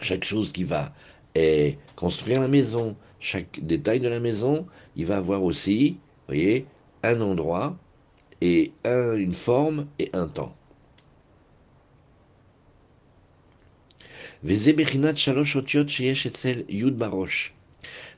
chaque 0.02 0.24
chose 0.24 0.52
qui 0.52 0.64
va 0.64 0.94
et 1.36 1.78
construire 1.96 2.42
la 2.42 2.48
maison, 2.48 2.96
chaque 3.20 3.60
détail 3.62 4.00
de 4.00 4.08
la 4.08 4.20
maison, 4.20 4.68
il 4.96 5.06
va 5.06 5.18
avoir 5.18 5.44
aussi, 5.44 5.98
voyez, 6.28 6.66
un 7.04 7.20
endroit 7.22 7.76
et 8.42 8.72
un, 8.84 9.16
une 9.16 9.34
forme 9.34 9.88
et 10.00 10.10
un 10.14 10.28
temps. 10.28 10.56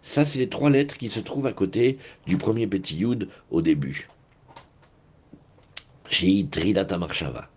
Ça, 0.02 0.26
c'est 0.26 0.40
les 0.40 0.50
trois 0.50 0.70
lettres 0.70 0.98
qui 0.98 1.10
se 1.10 1.20
trouvent 1.20 1.48
à 1.48 1.54
côté 1.54 1.98
du 2.28 2.38
premier 2.38 2.68
petit 2.68 2.98
yud 2.98 3.30
au 3.52 3.62
début. 3.62 4.10
Shei 6.10 6.48
Trilata 6.50 6.98
Marshava. 6.98 7.50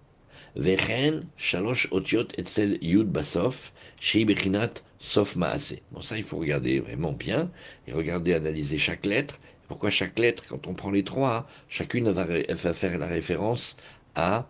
Vechen 0.55 1.27
Shalosh 1.37 1.89
Otiot 1.91 2.29
Etzel 2.37 2.79
Yud 2.83 3.09
Basof, 3.11 3.73
Shei 3.99 4.25
Bechinat 4.25 4.75
Sof 5.01 5.35
Maase. 5.37 5.77
Bon, 5.91 6.03
ça, 6.03 6.19
il 6.19 6.25
faut 6.25 6.37
regarder 6.37 6.81
vraiment 6.81 7.13
bien 7.13 7.51
et 7.87 7.93
regarder, 7.93 8.35
analyser 8.35 8.79
chaque 8.79 9.07
lettre. 9.07 9.39
Pourquoi 9.73 9.89
chaque 9.89 10.19
lettre, 10.19 10.45
quand 10.47 10.67
on 10.67 10.75
prend 10.75 10.91
les 10.91 11.03
trois, 11.03 11.49
chacune 11.71 12.11
va, 12.11 12.27
faire 12.75 12.99
la 12.99 13.07
référence 13.07 13.79
à, 14.15 14.47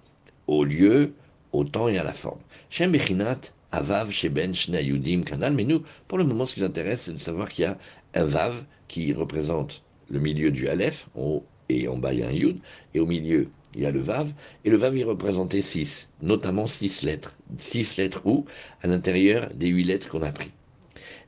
au 0.49 0.65
lieu, 0.65 1.15
au 1.53 1.63
temps 1.63 1.87
et 1.87 1.97
à 1.97 2.03
la 2.03 2.13
forme. 2.13 2.41
Shem 2.71 2.91
Bechinat 2.91 3.39
Avav 3.71 4.11
Sheben 4.11 4.53
Shna 4.53 4.81
Kanal. 5.25 5.55
Mais 5.55 5.63
nous, 5.63 5.85
pour 6.09 6.19
le 6.19 6.25
moment, 6.25 6.45
ce 6.45 6.55
qui 6.55 6.61
nous 6.61 6.67
intéresse, 6.67 7.03
c'est 7.03 7.13
de 7.13 7.19
savoir 7.19 7.51
qu'il 7.51 7.63
y 7.63 7.69
a 7.69 7.79
un 8.15 8.25
Vav 8.25 8.65
qui 8.89 9.13
représente 9.13 9.85
le 10.11 10.19
milieu 10.19 10.51
du 10.51 10.67
Aleph, 10.67 11.07
en 11.15 11.21
haut 11.21 11.47
et 11.69 11.87
en 11.87 11.99
bas 11.99 12.13
il 12.13 12.19
y 12.19 12.23
a 12.25 12.29
un 12.29 12.33
Yud, 12.33 12.59
et 12.93 12.99
au 12.99 13.07
milieu 13.07 13.49
il 13.77 13.83
y 13.83 13.87
a 13.87 13.93
le 13.93 14.01
Vav, 14.01 14.33
et 14.65 14.71
le 14.71 14.77
Vav 14.77 14.97
il 14.97 15.05
représentait 15.05 15.63
six, 15.63 16.09
notamment 16.21 16.67
six 16.67 17.05
lettres. 17.05 17.37
Six 17.59 17.97
lettres 17.97 18.23
où 18.25 18.45
À 18.83 18.89
l'intérieur 18.89 19.51
des 19.55 19.69
huit 19.69 19.85
lettres 19.85 20.09
qu'on 20.09 20.23
a 20.23 20.33
pris. 20.33 20.51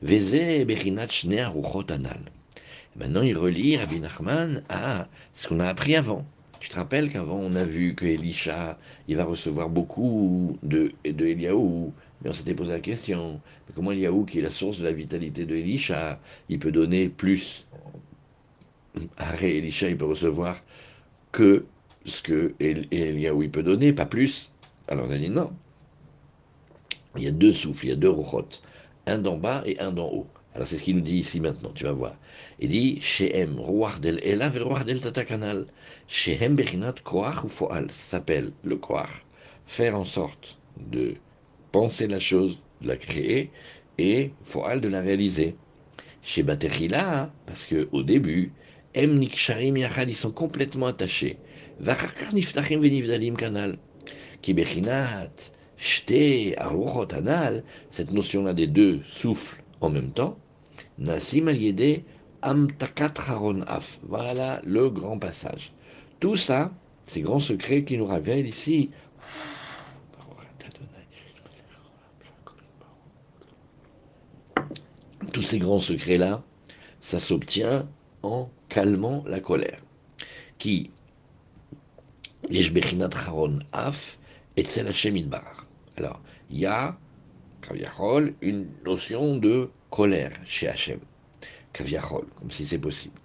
Veze 0.01 0.65
Bechinat. 0.65 1.07
Maintenant, 2.95 3.23
il 3.23 3.37
relie 3.37 3.75
Rabbi 3.75 3.99
Nachman 3.99 4.63
à 4.69 5.07
ce 5.33 5.47
qu'on 5.47 5.59
a 5.59 5.67
appris 5.67 5.95
avant. 5.95 6.25
Tu 6.61 6.69
te 6.69 6.75
rappelles 6.75 7.11
qu'avant, 7.11 7.37
on 7.37 7.53
a 7.55 7.65
vu 7.65 7.93
que 7.93 8.05
Elisha, 8.05 8.79
il 9.07 9.17
va 9.17 9.25
recevoir 9.25 9.69
beaucoup 9.69 10.57
de, 10.63 10.93
de 11.03 11.25
Eliaou, 11.25 11.93
mais 12.21 12.29
on 12.29 12.33
s'était 12.33 12.53
posé 12.53 12.71
la 12.71 12.79
question, 12.79 13.41
comment 13.75 13.91
Eliaou, 13.91 14.23
qui 14.23 14.39
est 14.39 14.41
la 14.41 14.49
source 14.49 14.79
de 14.79 14.85
la 14.85 14.93
vitalité 14.93 15.45
de 15.45 15.55
Elisha, 15.55 16.19
il 16.47 16.57
peut 16.57 16.71
donner 16.71 17.09
plus 17.09 17.67
Arrêt, 19.17 19.57
Elisha, 19.57 19.89
il 19.89 19.97
peut 19.97 20.05
recevoir 20.05 20.61
que 21.33 21.65
ce 22.05 22.21
que 22.21 22.53
Eliaou, 22.59 23.43
il 23.43 23.51
peut 23.51 23.63
donner, 23.63 23.91
pas 23.91 24.05
plus. 24.05 24.51
Alors 24.87 25.07
on 25.07 25.11
a 25.11 25.17
dit 25.17 25.29
non. 25.29 25.51
Il 27.17 27.23
y 27.23 27.27
a 27.27 27.31
deux 27.31 27.53
souffles, 27.53 27.85
il 27.85 27.89
y 27.89 27.93
a 27.93 27.97
deux 27.97 28.09
rochotes, 28.09 28.61
un 29.05 29.17
d'en 29.17 29.37
bas 29.37 29.63
et 29.65 29.79
un 29.79 29.91
d'en 29.91 30.07
haut. 30.07 30.27
Alors 30.55 30.67
c'est 30.67 30.77
ce 30.77 30.83
qu'il 30.83 30.95
nous 30.95 31.01
dit 31.01 31.17
ici 31.17 31.41
maintenant, 31.41 31.71
tu 31.75 31.83
vas 31.83 31.91
voir. 31.91 32.15
Il 32.59 32.69
dit 32.69 33.01
Shehem, 33.01 33.59
Ruach 33.59 33.99
del 33.99 34.21
Elav 34.23 34.55
et 34.55 34.85
del 34.85 35.01
Tatakanal. 35.01 35.67
Shehem 36.07 36.55
Bechinat 36.55 36.95
Koach 37.03 37.43
ou 37.43 37.49
Foal. 37.49 37.89
Ça 37.91 38.17
s'appelle 38.17 38.53
le 38.63 38.77
Koach. 38.77 39.25
Faire 39.65 39.99
en 39.99 40.05
sorte 40.05 40.57
de 40.79 41.15
penser 41.73 42.07
la 42.07 42.21
chose, 42.21 42.57
de 42.79 42.87
la 42.87 42.95
créer, 42.95 43.51
et 43.97 44.31
Foal 44.43 44.79
de 44.79 44.87
la 44.87 45.01
réaliser. 45.01 45.57
Chez 46.21 46.41
Baterila, 46.41 47.33
parce 47.45 47.65
que 47.65 47.89
au 47.91 48.01
début, 48.01 48.53
Em 48.95 49.19
Niksharim 49.19 49.75
Yachad, 49.75 50.09
ils 50.09 50.15
sont 50.15 50.31
complètement 50.31 50.87
attachés. 50.87 51.37
Vachakar 51.81 52.33
Niftachim 52.33 52.79
Venivdalim 52.79 53.35
Kanal. 53.35 53.77
Ki 54.41 54.53
Bechinat, 54.53 55.51
Shte, 55.75 56.55
Aruchot 56.55 57.13
Anal, 57.13 57.65
cette 57.89 58.13
notion-là 58.13 58.53
des 58.53 58.67
deux 58.67 59.01
souffles 59.03 59.61
en 59.81 59.89
même 59.89 60.11
temps, 60.11 60.37
Nassim 60.97 61.47
al. 61.47 61.91
Voilà 64.03 64.61
le 64.63 64.89
grand 64.89 65.19
passage. 65.19 65.73
Tout 66.19 66.35
ça, 66.35 66.71
ces 67.07 67.21
grands 67.21 67.39
secrets 67.39 67.83
qui 67.83 67.97
nous 67.97 68.07
révèlent 68.07 68.47
ici. 68.47 68.91
Tous 75.33 75.41
ces 75.41 75.59
grands 75.59 75.79
secrets-là, 75.79 76.43
ça 77.01 77.19
s'obtient 77.19 77.87
en 78.23 78.49
calmant 78.69 79.23
la 79.27 79.39
colère. 79.39 79.81
Qui 80.57 80.91
Haron 82.49 83.59
Af 83.73 84.17
et 84.57 84.63
Alors, 85.97 86.21
il 86.49 86.59
y 86.59 86.65
a, 86.65 86.97
une 88.41 88.67
notion 88.85 89.37
de 89.37 89.69
colère 89.95 90.33
chez 90.45 90.67
Hachem. 90.67 90.99
Kaviachol, 91.71 92.25
comme 92.35 92.51
si 92.51 92.65
c'est 92.65 92.77
possible. 92.77 93.17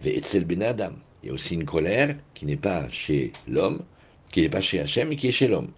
Ve'etzel 0.00 0.46
ben 0.46 0.62
Adam. 0.62 0.94
Il 1.22 1.28
y 1.28 1.30
a 1.30 1.34
aussi 1.34 1.52
une 1.54 1.66
colère 1.66 2.16
qui 2.34 2.46
n'est 2.46 2.56
pas 2.56 2.88
chez 2.88 3.32
l'homme, 3.46 3.84
qui 4.30 4.40
n'est 4.40 4.48
pas 4.48 4.62
chez 4.62 4.80
Hachem, 4.80 5.08
mais 5.08 5.16
qui 5.16 5.28
est 5.28 5.32
chez 5.32 5.48
l'homme. 5.48 5.72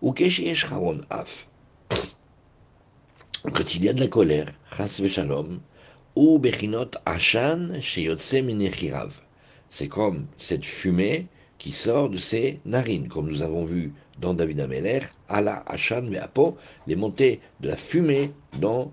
Ou 0.00 0.14
af. 1.10 1.48
Quand 3.42 3.74
il 3.74 3.84
y 3.84 3.88
a 3.88 3.92
de 3.92 4.00
la 4.00 4.06
colère, 4.06 4.52
chas 4.76 5.02
shalom, 5.08 5.60
ou 6.14 6.38
bechinot 6.38 6.92
ashan 7.04 7.80
sheyotse 7.80 8.34
minechirav. 8.34 9.20
C'est 9.68 9.88
comme 9.88 10.26
cette 10.36 10.64
fumée 10.64 11.26
qui 11.58 11.72
sort 11.72 12.08
de 12.08 12.18
ses 12.18 12.60
narines, 12.64 13.08
comme 13.08 13.28
nous 13.28 13.42
avons 13.42 13.64
vu 13.64 13.92
dans 14.20 14.34
David 14.34 14.60
Ameler, 14.60 15.00
ala 15.28 15.62
ashan 15.66 16.02
ve'apo, 16.02 16.56
les 16.86 16.96
montées 16.96 17.40
de 17.60 17.68
la 17.68 17.76
fumée 17.76 18.32
dans, 18.58 18.92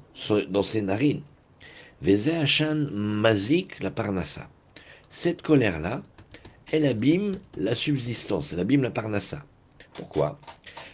dans 0.50 0.64
ses 0.64 0.82
narines. 0.82 1.22
Veze 2.02 2.32
mazik 2.92 3.82
la 3.82 3.92
parnassa. 3.92 4.48
Cette 5.10 5.42
colère-là, 5.42 6.02
elle 6.72 6.86
abîme 6.86 7.38
la 7.58 7.74
subsistance, 7.74 8.54
elle 8.54 8.60
abîme 8.60 8.84
la 8.84 8.92
parnassa. 8.92 9.44
Pourquoi? 9.94 10.38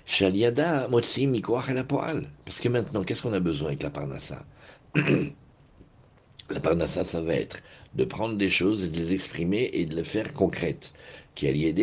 Shaliada 0.05 0.87
motzi 0.89 1.25
la 1.73 1.83
poal. 1.83 2.29
Parce 2.45 2.59
que 2.59 2.69
maintenant, 2.69 3.03
qu'est-ce 3.03 3.23
qu'on 3.23 3.33
a 3.33 3.39
besoin 3.39 3.69
avec 3.69 3.83
la 3.83 3.89
parnassa? 3.89 4.45
La 6.49 6.59
parnassa, 6.59 7.05
ça 7.05 7.21
va 7.21 7.35
être 7.35 7.61
de 7.95 8.03
prendre 8.03 8.35
des 8.37 8.49
choses 8.49 8.83
et 8.83 8.89
de 8.89 8.97
les 8.97 9.13
exprimer 9.13 9.69
et 9.71 9.85
de 9.85 9.95
les 9.95 10.03
faire 10.03 10.33
concrètes. 10.33 10.93
Et 11.41 11.73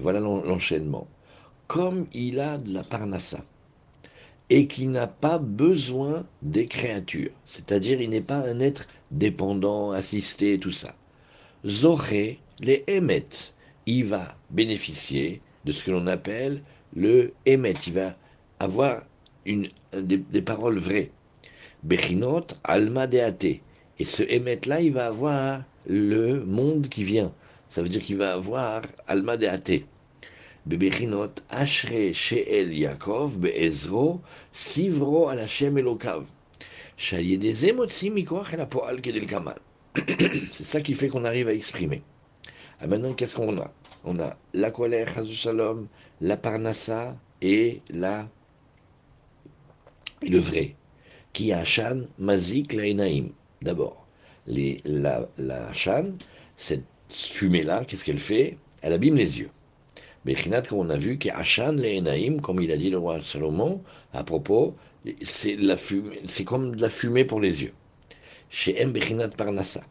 voilà 0.00 0.20
l'enchaînement. 0.20 1.06
Comme 1.66 2.06
il 2.12 2.40
a 2.40 2.58
de 2.58 2.72
la 2.72 2.82
parnassa, 2.82 3.44
et 4.48 4.66
qui 4.66 4.86
n'a 4.86 5.06
pas 5.06 5.38
besoin 5.38 6.24
des 6.42 6.66
créatures, 6.66 7.32
c'est-à-dire 7.44 8.00
il 8.00 8.10
n'est 8.10 8.20
pas 8.20 8.38
un 8.38 8.60
être 8.60 8.86
dépendant, 9.10 9.92
assisté, 9.92 10.58
tout 10.58 10.70
ça. 10.70 10.94
Zoré, 11.66 12.38
les 12.60 12.84
émet, 12.86 13.26
il 13.86 14.06
va 14.06 14.36
bénéficier 14.50 15.40
de 15.64 15.72
ce 15.72 15.84
que 15.84 15.90
l'on 15.90 16.06
appelle 16.06 16.62
le 16.94 17.32
émet, 17.44 17.74
il 17.86 17.94
va 17.94 18.16
avoir 18.60 19.02
une, 19.44 19.68
des, 19.92 20.42
paroles 20.42 20.78
vraies. 20.78 21.10
Bechinot, 21.82 22.46
alma 22.64 23.06
deate. 23.06 23.60
Et 23.98 24.04
ce 24.04 24.22
émet-là, 24.22 24.80
il 24.80 24.92
va 24.92 25.06
avoir 25.06 25.64
le 25.86 26.44
monde 26.44 26.88
qui 26.88 27.04
vient. 27.04 27.32
Ça 27.70 27.82
veut 27.82 27.88
dire 27.88 28.02
qu'il 28.02 28.16
va 28.16 28.34
avoir 28.34 28.82
Alma 29.06 29.36
de 29.36 29.46
Athée. 29.46 29.86
Sheel 31.64 32.72
Yaakov 32.74 33.38
Be'ezro 33.38 34.20
Sivro 34.52 35.28
al 35.28 35.46
C'est 40.50 40.64
ça 40.64 40.80
qui 40.80 40.94
fait 40.94 41.08
qu'on 41.08 41.24
arrive 41.24 41.48
à 41.48 41.54
exprimer. 41.54 42.02
Ah, 42.80 42.86
maintenant, 42.86 43.14
qu'est-ce 43.14 43.34
qu'on 43.34 43.58
a? 43.58 43.72
On 44.04 44.18
a 44.20 44.36
la 44.52 44.70
colère, 44.70 45.24
Shalom, 45.24 45.88
la 46.20 46.36
parnassa 46.36 47.16
et 47.40 47.80
la 47.90 48.28
le 50.22 50.38
vrai. 50.38 50.74
Qui 51.32 51.52
a 51.52 51.64
Shan, 51.64 52.02
Mazik, 52.18 52.72
Lainaim, 52.72 53.28
d'abord 53.62 54.05
la, 54.46 55.28
la 55.38 55.72
Shan, 55.72 56.12
cette 56.56 56.84
fumée-là, 57.08 57.84
qu'est-ce 57.84 58.04
qu'elle 58.04 58.18
fait? 58.18 58.58
Elle 58.82 58.92
abîme 58.92 59.16
les 59.16 59.38
yeux. 59.40 59.50
Bechinat, 60.24 60.62
comme 60.62 60.78
on 60.80 60.90
a 60.90 60.96
vu, 60.96 61.18
qui 61.18 61.30
Hachan 61.30 61.72
le 61.72 62.40
comme 62.40 62.60
il 62.60 62.72
a 62.72 62.76
dit 62.76 62.90
le 62.90 62.98
roi 62.98 63.20
Salomon 63.20 63.82
à 64.12 64.24
propos, 64.24 64.74
c'est 65.22 65.56
c'est 66.26 66.44
comme 66.44 66.74
de 66.74 66.82
la 66.82 66.90
fumée 66.90 67.24
pour 67.24 67.40
les 67.40 67.62
yeux. 67.62 67.72
Chez 68.50 68.80
M 68.80 68.92
Bechinat 68.92 69.28
Parnassa. 69.30 69.82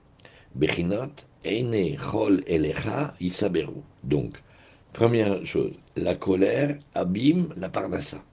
Bechinat 0.56 1.12
Eine 1.46 1.96
chol 1.96 2.42
elecha 2.48 3.14
isaberu. 3.20 3.84
Donc, 4.04 4.42
première 4.94 5.46
chose, 5.46 5.74
la 5.96 6.16
colère 6.16 6.80
abîme 6.96 7.54
la 7.56 7.70
parnassa. 7.70 8.24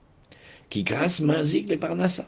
Qui 0.71 0.83
casse 0.83 1.19
mazik 1.21 1.69
le 1.69 1.77
parnassa. 1.77 2.25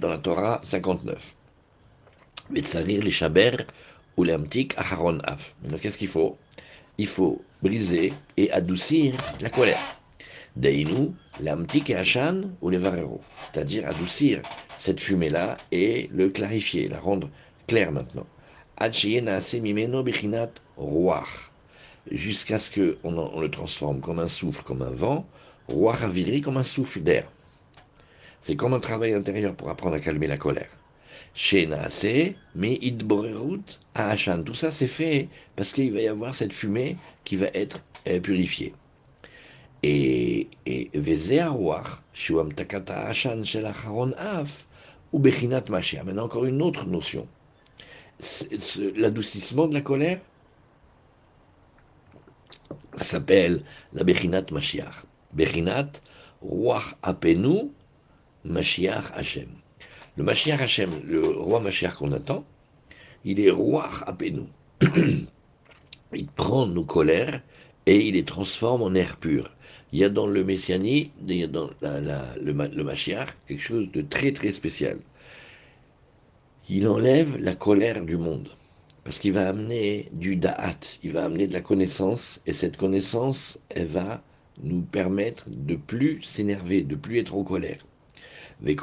Dans 0.00 0.08
la 0.08 0.18
Torah 0.18 0.60
59. 0.62 1.34
Vetsarir 2.50 3.02
les 3.02 3.10
shaber 3.10 3.56
ou 4.16 4.22
l'amtik 4.22 4.74
aharon 4.76 5.18
af. 5.24 5.54
Donc 5.64 5.80
qu'est-ce 5.80 5.98
qu'il 5.98 6.08
faut 6.08 6.38
Il 6.96 7.08
faut 7.08 7.42
briser 7.60 8.12
et 8.36 8.52
adoucir 8.52 9.14
la 9.40 9.50
colère. 9.50 9.98
Hachan 10.56 12.42
ou. 12.62 12.70
C'est-à-dire 13.52 13.86
adoucir 13.86 14.42
cette 14.76 15.00
fumée-là 15.00 15.56
et 15.72 16.08
le 16.12 16.28
clarifier, 16.28 16.86
la 16.86 17.00
rendre 17.00 17.28
claire 17.66 17.90
maintenant. 17.90 18.26
Jusqu'à 22.10 22.58
ce 22.58 22.70
qu'on 22.70 23.18
on 23.18 23.40
le 23.40 23.50
transforme 23.50 24.00
comme 24.00 24.18
un 24.18 24.28
souffle, 24.28 24.62
comme 24.62 24.82
un 24.82 24.90
vent, 24.90 25.26
roar 25.68 26.02
avidri, 26.02 26.40
comme 26.40 26.56
un 26.56 26.62
souffle 26.62 27.00
d'air. 27.00 27.30
C'est 28.40 28.56
comme 28.56 28.74
un 28.74 28.80
travail 28.80 29.12
intérieur 29.12 29.54
pour 29.54 29.68
apprendre 29.68 29.96
à 29.96 30.00
calmer 30.00 30.26
la 30.26 30.38
colère. 30.38 30.70
Mais 32.54 32.78
idborerut 32.80 33.78
Hachan. 33.94 34.42
Tout 34.42 34.54
ça 34.54 34.70
c'est 34.70 34.86
fait 34.86 35.28
parce 35.56 35.72
qu'il 35.72 35.92
va 35.92 36.00
y 36.00 36.08
avoir 36.08 36.34
cette 36.34 36.52
fumée 36.52 36.96
qui 37.24 37.36
va 37.36 37.46
être 37.54 37.80
euh, 38.06 38.20
purifiée. 38.20 38.74
Et, 39.82 40.48
et 40.66 40.90
Shuam 42.12 42.52
Takata 42.52 43.06
Hashan 43.06 43.44
Shel 43.44 43.66
Af, 43.66 44.66
ou 45.12 45.18
Bechinat 45.18 45.64
Mashiach. 45.68 46.04
Maintenant, 46.04 46.24
encore 46.24 46.44
une 46.44 46.60
autre 46.62 46.86
notion. 46.86 47.26
L'adoucissement 48.96 49.68
de 49.68 49.74
la 49.74 49.80
colère 49.80 50.20
s'appelle 52.96 53.62
la 53.92 54.04
Bechinat 54.04 54.46
Mashiach. 54.50 55.04
Bechinat 55.32 56.00
Ruach 56.42 56.94
Apenu 57.02 57.70
Mashiach 58.44 59.12
Hashem. 59.14 59.48
Le 60.16 60.24
Mashiach 60.24 60.60
Hashem, 60.60 60.90
le 61.04 61.20
roi 61.20 61.60
Mashiach 61.60 61.94
qu'on 61.96 62.12
attend, 62.12 62.44
il 63.24 63.40
est 63.40 63.50
Ruach 63.50 64.02
Apenu. 64.06 64.42
il 66.12 66.26
prend 66.26 66.66
nos 66.66 66.84
colères 66.84 67.40
et 67.86 68.06
il 68.06 68.14
les 68.14 68.24
transforme 68.24 68.82
en 68.82 68.94
air 68.94 69.16
pur 69.16 69.50
il 69.92 70.00
y 70.00 70.04
a 70.04 70.08
dans 70.08 70.26
le 70.26 70.44
messianisme, 70.44 71.10
il 71.26 71.36
y 71.36 71.44
a 71.44 71.46
dans 71.46 71.70
le, 71.80 72.52
le 72.52 73.34
quelque 73.46 73.60
chose 73.60 73.90
de 73.92 74.02
très 74.02 74.32
très 74.32 74.52
spécial. 74.52 74.98
Il 76.68 76.86
enlève 76.86 77.38
la 77.38 77.54
colère 77.54 78.04
du 78.04 78.16
monde, 78.16 78.48
parce 79.08 79.20
qu'il 79.20 79.32
va 79.32 79.48
amener 79.48 80.10
du 80.12 80.36
da'at, 80.36 80.98
il 81.02 81.12
va 81.12 81.24
amener 81.24 81.46
de 81.46 81.54
la 81.54 81.62
connaissance, 81.62 82.42
et 82.44 82.52
cette 82.52 82.76
connaissance, 82.76 83.58
elle 83.70 83.86
va 83.86 84.22
nous 84.62 84.82
permettre 84.82 85.44
de 85.48 85.76
plus 85.76 86.20
s'énerver, 86.20 86.82
de 86.82 86.94
plus 86.94 87.18
être 87.18 87.34
en 87.34 87.42
colère. 87.42 87.86
Et 88.66 88.74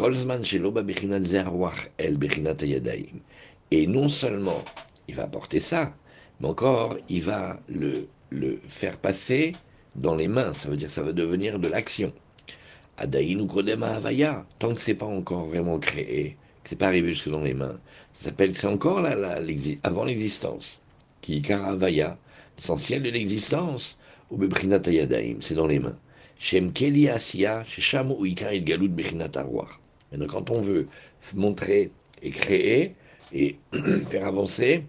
non 3.86 4.08
seulement 4.08 4.64
il 5.08 5.14
va 5.14 5.24
apporter 5.26 5.60
ça, 5.60 5.94
mais 6.40 6.48
encore 6.48 6.98
il 7.08 7.22
va 7.22 7.60
le, 7.68 8.08
le 8.32 8.60
faire 8.68 8.98
passer 8.98 9.52
dans 9.94 10.16
les 10.16 10.28
mains, 10.28 10.54
ça 10.54 10.70
veut 10.70 10.78
dire 10.78 10.90
ça 10.90 11.04
va 11.04 11.14
devenir 11.14 11.60
de 11.60 11.68
l'action. 11.68 12.12
Adaïn 12.98 13.42
ou 13.42 13.46
Kodema 13.46 13.90
Havaya, 13.90 14.48
tant 14.58 14.74
que 14.74 14.82
c'est 14.82 14.96
pas 14.96 15.06
encore 15.06 15.46
vraiment 15.46 15.78
créé, 15.78 16.36
que 16.64 16.72
c'est 16.72 16.76
pas 16.78 16.88
arrivé 16.88 17.10
jusque 17.10 17.30
dans 17.30 17.42
les 17.42 17.54
mains, 17.54 17.80
c'est 18.20 18.66
encore 18.66 19.02
là, 19.02 19.16
là 19.16 19.40
avant 19.84 20.04
l'existence, 20.04 20.80
qui 21.22 21.42
Karavaya, 21.42 22.18
l'essentiel 22.58 23.04
de 23.04 23.10
l'existence, 23.10 23.98
ou 24.32 24.38
Bebrinat 24.38 24.82
Ayadaim, 24.86 25.38
c'est 25.40 25.56
dans 25.56 25.68
les 25.68 25.80
mains. 25.80 25.98
Shem 26.40 26.74
Keli 26.74 27.10
Asiya, 27.10 27.64
Shesham 27.64 28.12
ou 28.12 28.26
Ikar 28.26 28.54
Galut 28.54 28.90
Bebrinat 28.90 29.32
Et 30.12 30.18
donc 30.18 30.30
quand 30.30 30.50
on 30.50 30.62
veut 30.62 30.88
montrer 31.34 31.92
et 32.22 32.32
créer 32.32 32.96
et 33.34 33.58
faire 34.10 34.26
avancer, 34.26 34.84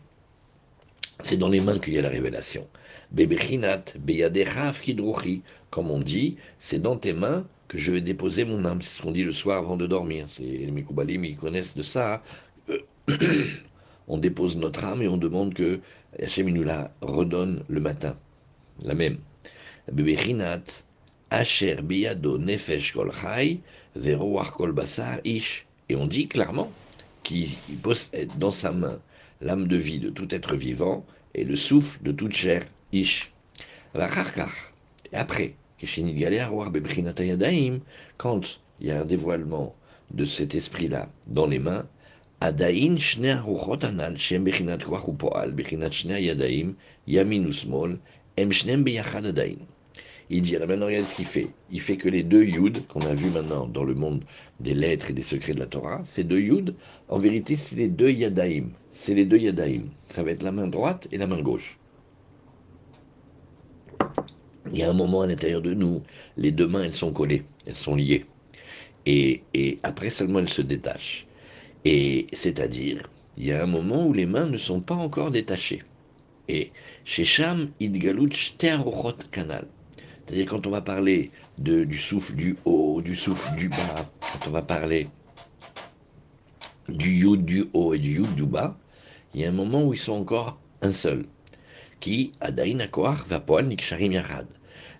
c'est 1.23 1.37
dans 1.37 1.49
les 1.49 1.61
mains 1.61 1.79
qu'il 1.79 1.95
y 1.95 1.99
a 1.99 2.03
la 2.03 2.09
révélation. 2.09 2.67
Bebechinat, 3.13 3.85
Beyadechav 3.99 4.81
Kidruchi, 4.81 5.43
comme 5.71 5.91
on 5.91 6.01
dit, 6.01 6.37
c'est 6.59 6.81
dans 6.81 6.97
tes 6.97 7.13
mains 7.13 7.47
que 7.69 7.79
je 7.79 7.93
vais 7.93 8.01
déposer 8.01 8.45
mon 8.45 8.65
âme. 8.65 8.83
C'est 8.83 8.99
ce 8.99 9.03
qu'on 9.03 9.13
dit 9.13 9.23
le 9.23 9.33
soir 9.33 9.59
avant 9.59 9.77
de 9.77 9.87
dormir. 9.87 10.27
C'est 10.29 10.43
les 10.43 10.71
Mikoubalim, 10.71 11.25
ils 11.25 11.37
connaissent 11.37 11.77
de 11.77 11.83
ça. 11.83 12.23
Euh, 12.69 12.79
on 14.09 14.19
dépose 14.19 14.57
notre 14.57 14.85
âme 14.85 15.03
et 15.03 15.09
on 15.09 15.17
demande 15.17 15.55
que 15.55 15.81
Hachem 16.21 16.49
nous 16.49 16.63
la 16.63 16.91
redonne 17.01 17.63
le 17.69 17.81
matin. 17.81 18.17
La 18.83 18.95
même. 18.95 19.19
Bebechinat, 19.91 20.83
Asher 21.31 21.77
Biyado 21.83 22.39
Nefesh 22.39 22.93
Kol 22.93 23.13
Chai, 23.13 23.61
Kol 24.57 24.73
Basar 24.73 25.21
Ish. 25.25 25.67
Et 25.89 25.97
on 25.97 26.07
dit 26.07 26.27
clairement 26.29 26.71
qu'il 27.23 27.51
possède 27.83 28.31
dans 28.39 28.51
sa 28.51 28.73
main 28.73 28.99
l'âme 29.41 29.69
de 29.69 29.77
vie 29.77 29.99
de 29.99 30.11
tout 30.11 30.35
être 30.35 30.57
vivant 30.57 31.05
et 31.35 31.45
le 31.45 31.57
souffle 31.57 32.03
de 32.03 32.13
toute 32.13 32.33
chair 32.33 32.67
Ish. 32.93 33.33
Et 33.95 34.01
après, 35.13 35.55
quand 38.17 38.41
il 38.81 38.87
y 38.87 38.91
a 38.91 39.01
un 39.01 39.05
dévoilement 39.05 39.75
de 40.11 40.25
cet 40.25 40.55
esprit-là 40.55 41.09
dans 41.27 41.47
les 41.47 41.59
mains, 41.59 41.87
Il 50.29 50.43
dit, 50.43 50.57
alors 50.57 50.69
maintenant, 50.69 50.87
regardez 50.87 51.07
ce 51.07 51.15
qu'il 51.15 51.25
fait. 51.25 51.49
Il 51.71 51.81
fait 51.81 51.97
que 51.97 52.09
les 52.09 52.25
deux 52.25 52.43
Yud, 52.43 52.87
qu'on 52.89 53.01
a 53.03 53.15
vu 53.15 53.31
maintenant 53.31 53.67
dans 53.67 53.85
le 53.85 53.95
monde 53.95 54.25
des 54.59 54.75
lettres 54.75 55.11
et 55.11 55.13
des 55.13 55.23
secrets 55.23 55.55
de 55.55 55.61
la 55.61 55.67
Torah, 55.67 56.03
ces 56.07 56.25
deux 56.25 56.41
Yud, 56.41 56.75
en 57.09 57.19
vérité, 57.19 57.57
c'est 57.57 57.77
les 57.77 57.89
deux 57.89 58.11
Yadaim. 58.11 58.71
C'est 58.93 59.15
les 59.15 59.25
deux 59.25 59.39
Yadaim. 59.39 59.85
Ça 60.09 60.23
va 60.25 60.33
être 60.33 60.43
la 60.43 60.53
main 60.53 60.67
droite 60.67 61.07
et 61.13 61.19
la 61.19 61.27
main 61.27 61.41
gauche. 61.41 61.79
Il 64.73 64.79
y 64.79 64.83
a 64.83 64.91
un 64.91 64.95
moment 64.95 65.23
à 65.23 65.27
l'intérieur 65.27 65.63
de 65.63 65.75
nous, 65.75 66.03
les 66.37 66.51
deux 66.51 66.67
mains, 66.67 66.83
elles 66.83 66.95
sont 66.95 67.13
collées, 67.13 67.45
elles 67.67 67.77
sont 67.77 67.95
liées. 67.95 68.27
Et, 69.07 69.43
après 69.85 70.11
seulement, 70.11 70.41
elles 70.41 70.49
se 70.49 70.63
détachent. 70.63 71.26
Et 71.89 72.27
c'est-à-dire, 72.33 73.09
il 73.37 73.47
y 73.47 73.53
a 73.53 73.63
un 73.63 73.67
moment 73.67 74.09
où 74.09 74.13
les 74.13 74.27
mains 74.27 74.47
ne 74.47 74.59
sont 74.59 74.81
pas 74.81 74.97
encore 74.97 75.31
détachées. 75.31 75.85
Et 76.49 76.73
chez 77.05 77.23
Sham, 77.23 77.71
Kanal. 79.31 79.69
C'est-à-dire 80.25 80.47
quand 80.47 80.67
on 80.67 80.71
va 80.71 80.81
parler 80.81 81.31
du 81.59 81.97
souffle 81.97 82.35
du 82.35 82.57
haut, 82.65 83.01
du 83.03 83.15
souffle 83.15 83.55
du 83.55 83.69
bas, 83.69 84.11
quand 84.21 84.49
on 84.49 84.51
va 84.51 84.63
parler 84.63 85.07
du 86.89 87.21
yud 87.21 87.45
du 87.45 87.67
haut 87.73 87.95
et 87.95 88.01
du 88.01 88.17
yud 88.17 88.35
du 88.35 88.47
bas, 88.47 88.77
il 89.33 89.43
y 89.43 89.45
a 89.45 89.49
un 89.49 89.53
moment 89.53 89.85
où 89.85 89.95
ils 89.95 90.01
sont 90.01 90.15
encore 90.15 90.59
un 90.83 90.91
seul. 90.91 91.25
Qui, 92.01 92.33
Adain 92.41 92.81
Akoach, 92.81 93.29
Vapoal 93.29 93.69
Niksharim 93.69 94.11
Yachad. 94.11 94.49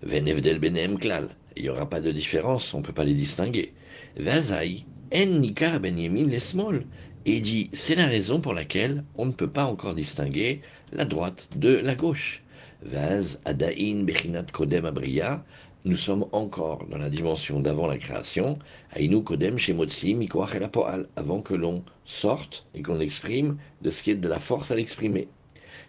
Venevdel 0.05 0.61
Benem 0.61 1.01
Klal. 1.01 1.31
Il 1.57 1.65
n'y 1.65 1.69
aura 1.69 1.91
pas 1.91 2.01
de 2.01 2.13
différence, 2.13 2.73
on 2.75 2.79
ne 2.79 2.85
peut 2.85 2.93
pas 2.93 3.05
les 3.05 3.15
distinguer. 3.15 3.73
Vazai, 4.17 4.85
Nika 5.13 5.79
Benyamin 5.79 6.29
Lesmol 6.29 6.85
et 7.27 7.41
dit 7.41 7.71
c'est 7.73 7.95
la 7.95 8.07
raison 8.07 8.41
pour 8.41 8.55
laquelle 8.55 9.05
on 9.17 9.27
ne 9.27 9.33
peut 9.33 9.49
pas 9.49 9.65
encore 9.67 9.95
distinguer 9.95 10.63
la 10.93 11.05
droite 11.05 11.49
de 11.57 11.77
la 11.77 11.95
gauche. 11.95 12.43
Vaz, 12.83 13.41
Adaïn, 13.45 14.05
Bechinat, 14.05 14.47
Kodem, 14.53 14.85
Abria, 14.85 15.45
nous 15.85 15.97
sommes 15.97 16.27
encore 16.33 16.87
dans 16.87 16.99
la 16.99 17.09
dimension 17.09 17.61
d'avant 17.61 17.87
la 17.87 17.99
création, 17.99 18.59
Aïnou 18.93 19.23
Kodem 19.23 19.59
Shemotsi 19.59 20.15
Mikoach 20.15 20.57
El 20.57 20.69
avant 21.15 21.41
que 21.41 21.55
l'on 21.55 21.85
sorte 22.05 22.67
et 22.75 22.83
qu'on 22.83 22.99
exprime 22.99 23.59
de 23.83 23.91
ce 23.91 24.03
qui 24.03 24.11
est 24.11 24.17
de 24.17 24.29
la 24.29 24.41
force 24.41 24.73
à 24.73 24.75
l'exprimer. 24.75 25.29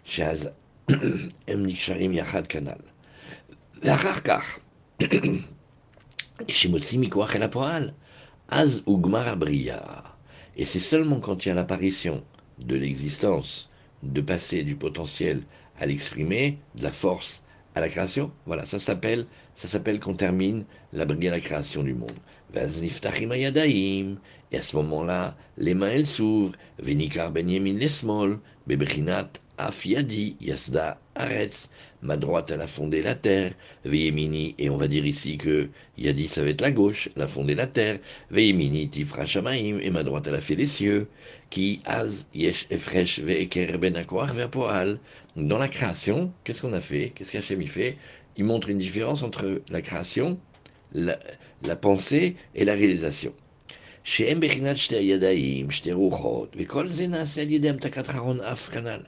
Shaz 0.04 0.52
Em 0.88 1.62
Niksharim 1.66 2.12
Yachad 2.12 2.46
Kanal. 2.46 2.80
Vacharkar 3.82 4.44
Shemotsi 6.48 6.98
Mikoach 6.98 7.34
El 7.34 7.42
Apoal. 7.42 7.94
Az 8.50 8.82
Ougmar 8.86 9.36
Et 10.56 10.64
c'est 10.64 10.78
seulement 10.78 11.20
quand 11.20 11.44
il 11.44 11.50
y 11.50 11.52
a 11.52 11.54
l'apparition 11.54 12.24
de 12.58 12.76
l'existence, 12.76 13.68
de 14.02 14.22
passer 14.22 14.62
du 14.62 14.74
potentiel 14.74 15.42
à 15.78 15.84
l'exprimer, 15.84 16.56
de 16.74 16.82
la 16.82 16.90
force 16.90 17.42
à 17.74 17.80
la 17.80 17.90
création, 17.90 18.32
voilà, 18.46 18.64
ça 18.64 18.78
s'appelle, 18.78 19.26
ça 19.54 19.68
s'appelle 19.68 20.00
qu'on 20.00 20.14
termine 20.14 20.64
la 20.94 21.04
brigade 21.04 21.34
à 21.34 21.36
la 21.36 21.42
création 21.42 21.82
du 21.82 21.92
monde. 21.92 22.10
Et 22.54 22.60
à 24.56 24.62
ce 24.62 24.76
moment-là, 24.76 25.36
les 25.58 25.74
mains 25.74 25.90
elles 25.90 26.06
s'ouvrent. 26.06 26.52
Venikar 26.78 27.30
ben 27.30 27.50
yemin 27.50 27.74
lesmol, 27.74 28.40
bebrichinat 28.66 29.28
afiadi 29.58 30.38
yasda 30.40 30.98
Aretz. 31.17 31.69
Ma 32.01 32.17
droite, 32.17 32.51
elle 32.51 32.61
a 32.61 32.67
fondé 32.67 33.01
la 33.01 33.15
terre. 33.15 33.53
Veyemini, 33.85 34.55
et 34.57 34.69
on 34.69 34.77
va 34.77 34.87
dire 34.87 35.05
ici 35.05 35.37
que 35.37 35.69
Yadi, 35.97 36.27
ça 36.27 36.43
va 36.43 36.49
être 36.49 36.61
la 36.61 36.71
gauche, 36.71 37.09
elle 37.15 37.21
a 37.21 37.27
fondé 37.27 37.55
la 37.55 37.67
terre. 37.67 37.99
Veyemini, 38.31 38.89
Tifra 38.89 39.25
Shamaim, 39.25 39.79
et 39.79 39.89
ma 39.89 40.03
droite, 40.03 40.27
elle 40.27 40.35
a 40.35 40.41
fait 40.41 40.55
les 40.55 40.67
cieux. 40.67 41.07
Qui 41.49 41.81
Az, 41.85 42.27
Yesh, 42.33 42.67
Efresh, 42.69 43.19
Ve'eker, 43.19 43.77
Ben 43.77 43.95
Akoar, 43.95 44.33
Ve'apoal. 44.33 44.99
Dans 45.35 45.57
la 45.57 45.67
création, 45.67 46.31
qu'est-ce 46.43 46.61
qu'on 46.61 46.73
a 46.73 46.81
fait 46.81 47.11
Qu'est-ce 47.15 47.31
qu'Hachem 47.31 47.61
y 47.61 47.67
fait 47.67 47.97
Il 48.37 48.45
montre 48.45 48.69
une 48.69 48.77
différence 48.79 49.23
entre 49.23 49.61
la 49.69 49.81
création, 49.81 50.39
la, 50.93 51.17
la 51.63 51.75
pensée 51.75 52.35
et 52.55 52.65
la 52.65 52.73
réalisation. 52.73 53.33
שהם 54.03 54.39
בחינת 54.39 54.77
שתי 54.77 54.95
הידיים, 54.95 55.71
שתי 55.71 55.91
רוחות, 55.91 56.55
וכל 56.59 56.87
זה 56.87 57.07
נעשה 57.07 57.41
על 57.41 57.51
ידי 57.51 57.69
המתקת 57.69 58.07
חרון 58.07 58.41
אף 58.41 58.69
כנ"ל. 58.69 58.99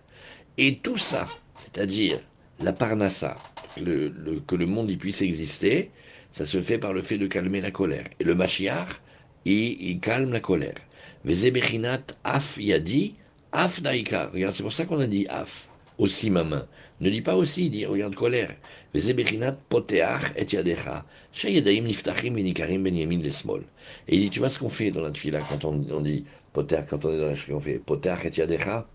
Et 0.58 0.80
tout 0.82 0.98
ça, 0.98 1.26
c'est-à-dire 1.61 2.21
la 2.61 2.73
parnassa, 2.73 3.37
que 3.77 4.55
le 4.57 4.67
monde 4.67 4.91
y 4.91 4.97
puisse 4.97 5.23
exister, 5.23 5.91
ça 6.33 6.47
se 6.47 6.61
fait 6.61 6.79
par 6.79 6.93
le 6.93 7.03
fait 7.03 7.19
de 7.19 7.27
calmer 7.27 7.61
la 7.61 7.71
colère. 7.71 8.05
Et 8.21 8.25
le 8.25 8.35
Mashiach, 8.35 9.01
il, 9.45 9.81
il 9.83 10.01
calme 10.01 10.33
la 10.33 10.41
colère. 10.41 10.77
Vezebechinat 11.25 12.17
af 12.25 12.57
yadi, 12.59 13.15
af 13.53 13.81
daika. 13.83 14.31
Regarde, 14.33 14.55
c'est 14.55 14.63
pour 14.63 14.73
ça 14.73 14.85
qu'on 14.85 15.01
a 15.01 15.07
dit 15.07 15.27
af, 15.29 15.69
aussi 15.99 16.31
ma 16.31 16.45
main. 16.45 16.67
Ne 17.01 17.11
dis 17.11 17.21
pas 17.21 17.37
aussi, 17.37 17.69
dis, 17.71 17.85
regarde 17.85 18.15
colère. 18.15 18.55
Vezebechinat 18.95 19.53
poteach 19.69 20.33
et 20.37 20.53
yadecha. 20.53 21.05
Sheyadaim 21.33 21.85
niftachim 21.85 22.35
venikarim 22.35 22.85
ben 22.85 22.95
yamin 22.95 23.19
lesmol. 23.19 23.65
Et 24.09 24.17
il 24.17 24.21
dit, 24.21 24.31
tu 24.31 24.39
vois 24.39 24.49
ce 24.49 24.59
qu'on 24.59 24.69
fait 24.69 24.91
dans 24.91 25.03
la 25.03 25.11
tefila 25.11 25.41
quand 25.41 25.65
on, 25.65 26.01
dit 26.01 26.25
poteach, 26.53 26.87
quand 26.89 27.05
on 27.05 27.13
est 27.13 27.19
dans 27.19 27.27
la 27.27 27.57
on 27.57 27.61
fait 27.61 27.79
poteach 27.79 28.25
et 28.25 28.41
yadecha. 28.41 28.87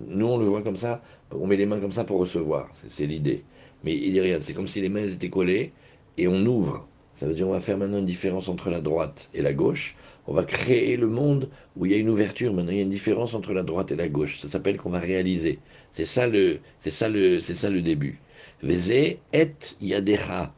Nous, 0.00 0.26
on 0.26 0.38
le 0.38 0.46
voit 0.46 0.62
comme 0.62 0.76
ça, 0.76 1.02
on 1.30 1.46
met 1.46 1.56
les 1.56 1.66
mains 1.66 1.80
comme 1.80 1.92
ça 1.92 2.04
pour 2.04 2.18
recevoir, 2.18 2.70
c'est 2.88 3.06
l'idée. 3.06 3.44
Mais 3.84 3.94
il 3.96 4.12
dit 4.12 4.20
rien, 4.20 4.40
c'est 4.40 4.54
comme 4.54 4.66
si 4.66 4.80
les 4.80 4.88
mains 4.88 5.06
étaient 5.06 5.30
collées 5.30 5.72
et 6.16 6.28
on 6.28 6.44
ouvre. 6.46 6.86
Ça 7.16 7.26
veut 7.26 7.34
dire 7.34 7.48
on 7.48 7.52
va 7.52 7.60
faire 7.60 7.78
maintenant 7.78 7.98
une 7.98 8.06
différence 8.06 8.48
entre 8.48 8.70
la 8.70 8.80
droite 8.80 9.28
et 9.34 9.42
la 9.42 9.52
gauche. 9.52 9.96
On 10.26 10.34
va 10.34 10.44
créer 10.44 10.96
le 10.96 11.08
monde 11.08 11.48
où 11.76 11.84
il 11.84 11.92
y 11.92 11.94
a 11.94 11.98
une 11.98 12.08
ouverture. 12.08 12.52
Maintenant, 12.52 12.70
il 12.72 12.76
y 12.76 12.80
a 12.80 12.84
une 12.84 12.90
différence 12.90 13.34
entre 13.34 13.52
la 13.52 13.62
droite 13.62 13.90
et 13.90 13.96
la 13.96 14.08
gauche. 14.08 14.38
Ça 14.40 14.48
s'appelle 14.48 14.76
qu'on 14.76 14.90
va 14.90 15.00
réaliser. 15.00 15.58
C'est 15.92 16.04
ça 16.04 16.26
le, 16.26 16.60
c'est 16.80 16.90
ça 16.90 17.08
le, 17.08 17.40
c'est 17.40 17.54
ça 17.54 17.70
le 17.70 17.82
début. 17.82 18.20
Vezé 18.62 19.18
et 19.32 19.50
yadecha. 19.80 20.54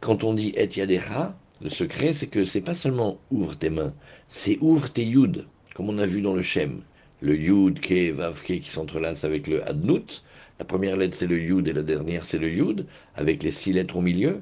Quand 0.00 0.24
on 0.24 0.34
dit 0.34 0.52
et 0.56 0.68
yadecha, 0.68 1.36
le 1.62 1.68
secret, 1.70 2.12
c'est 2.12 2.26
que 2.26 2.44
c'est 2.44 2.60
pas 2.60 2.74
seulement 2.74 3.18
ouvre 3.30 3.56
tes 3.56 3.70
mains, 3.70 3.94
c'est 4.28 4.58
ouvre 4.60 4.92
tes 4.92 5.04
yud, 5.04 5.46
comme 5.74 5.88
on 5.88 5.98
a 5.98 6.06
vu 6.06 6.20
dans 6.20 6.34
le 6.34 6.42
Shem 6.42 6.82
le 7.21 7.35
Yud, 7.37 7.79
Ke, 7.79 8.11
Vav, 8.11 8.41
Ke 8.41 8.59
qui 8.59 8.69
s'entrelacent 8.69 9.25
avec 9.25 9.47
le 9.47 9.67
Adnut. 9.67 10.23
La 10.59 10.65
première 10.65 10.97
lettre 10.97 11.15
c'est 11.15 11.27
le 11.27 11.39
Yud 11.39 11.67
et 11.67 11.73
la 11.73 11.83
dernière 11.83 12.23
c'est 12.23 12.37
le 12.37 12.49
Yud, 12.49 12.85
avec 13.15 13.43
les 13.43 13.51
six 13.51 13.73
lettres 13.73 13.97
au 13.97 14.01
milieu. 14.01 14.41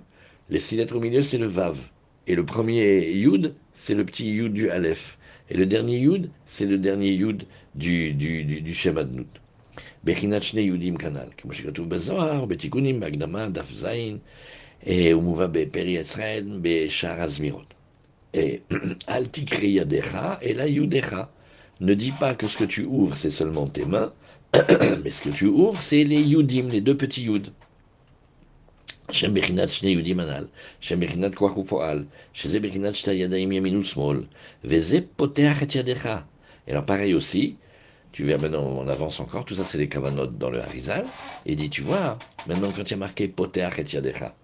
Les 0.49 0.59
six 0.59 0.75
lettres 0.75 0.95
au 0.95 0.99
milieu 0.99 1.21
c'est 1.21 1.37
le 1.37 1.47
Vav. 1.47 1.77
Et 2.27 2.35
le 2.35 2.45
premier 2.45 3.09
Yud, 3.11 3.53
c'est 3.73 3.93
le 3.93 4.05
petit 4.05 4.29
Yud 4.29 4.53
du 4.53 4.69
Aleph. 4.69 5.17
Et 5.49 5.55
le 5.55 5.65
dernier 5.65 5.97
Yud, 5.97 6.29
c'est 6.45 6.65
le 6.65 6.77
dernier 6.77 7.11
Yud 7.11 7.45
du, 7.75 8.13
du, 8.13 8.43
du, 8.43 8.61
du 8.61 8.73
Shem 8.73 8.97
Adnut. 8.97 9.39
בחינת 10.03 10.43
שני 10.43 10.61
יהודים 10.61 10.97
כנ"ל, 10.97 11.29
כמו 11.37 11.53
שכתוב 11.53 11.89
בזוהר, 11.89 12.45
בתיקונים, 12.45 12.99
בהקדמה, 12.99 13.49
דף 13.49 13.71
ז', 13.71 13.87
ומובא 14.87 15.47
בפרי 15.47 15.91
ישראל, 15.91 16.59
בשער 16.61 17.21
הזמירות. 17.21 17.73
אל 19.09 19.25
תקרא 19.25 19.63
ידיך, 19.63 20.17
אלא 20.43 20.63
יודיך. 20.63 21.15
ne 21.82 21.94
dis 21.94 22.12
pas 22.12 22.36
que 22.36 22.46
ce 22.46 22.56
que 22.56 22.62
tu 22.62 22.84
ouvres, 22.84 23.16
c'est 23.16 23.28
seulement 23.28 23.66
tes 23.66 23.84
mains, 23.84 24.12
mais 25.02 25.10
ce 25.10 25.20
que 25.20 25.30
tu 25.30 25.46
ouvres, 25.46 25.82
c'est 25.82 26.04
les 26.04 26.22
yudim, 26.22 26.68
les 26.68 26.80
deux 26.80 26.96
petits 26.96 27.24
yud. 27.24 27.48
Yudim 29.12 30.18
anal, 30.20 30.46
shta 32.92 33.14
yadayim 33.14 33.52
yamin 33.52 33.74
usmol, 33.74 34.28
veze 34.62 35.02
poteach 35.16 35.62
et 35.62 35.78
yadecha. 35.78 36.24
Alors 36.70 36.86
pareil 36.86 37.14
aussi, 37.14 37.56
tu 38.12 38.28
vois 38.28 38.38
maintenant, 38.38 38.62
on 38.62 38.86
avance 38.86 39.18
encore, 39.18 39.44
tout 39.44 39.56
ça 39.56 39.64
c'est 39.64 39.78
les 39.78 39.88
kavanot 39.88 40.28
dans 40.28 40.50
le 40.50 40.60
Harizal, 40.60 41.04
et 41.46 41.56
dit, 41.56 41.68
tu 41.68 41.82
vois, 41.82 42.16
maintenant 42.46 42.70
quand 42.70 42.88
il 42.88 42.94
y 42.94 42.96
marqué 42.96 43.26
poteach 43.26 43.80
et 43.80 43.92
yadecha, 43.92 44.36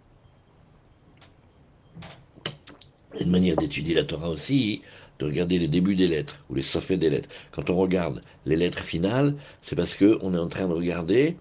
une 3.20 3.31
manière 3.31 3.57
d'étudier 3.57 3.94
la 3.94 4.03
Torah 4.03 4.29
aussi, 4.29 4.83
de 5.18 5.24
regarder 5.24 5.59
les 5.59 5.68
débuts 5.68 5.96
des 5.96 6.09
lettres 6.09 6.37
ou 6.48 6.54
les 6.54 6.62
soffets 6.62 6.96
des 6.96 7.11
lettres. 7.11 7.28
Quand 7.50 7.70
on 7.70 7.76
regarde 7.76 8.20
les 8.46 8.57
lettres 8.57 8.83
finales, 8.83 9.35
c'est 9.62 9.76
parce 9.76 9.94
que 9.94 10.18
on 10.22 10.35
est 10.35 10.38
en 10.38 10.48
train 10.48 10.68
de 10.68 10.72
regarder, 10.72 11.37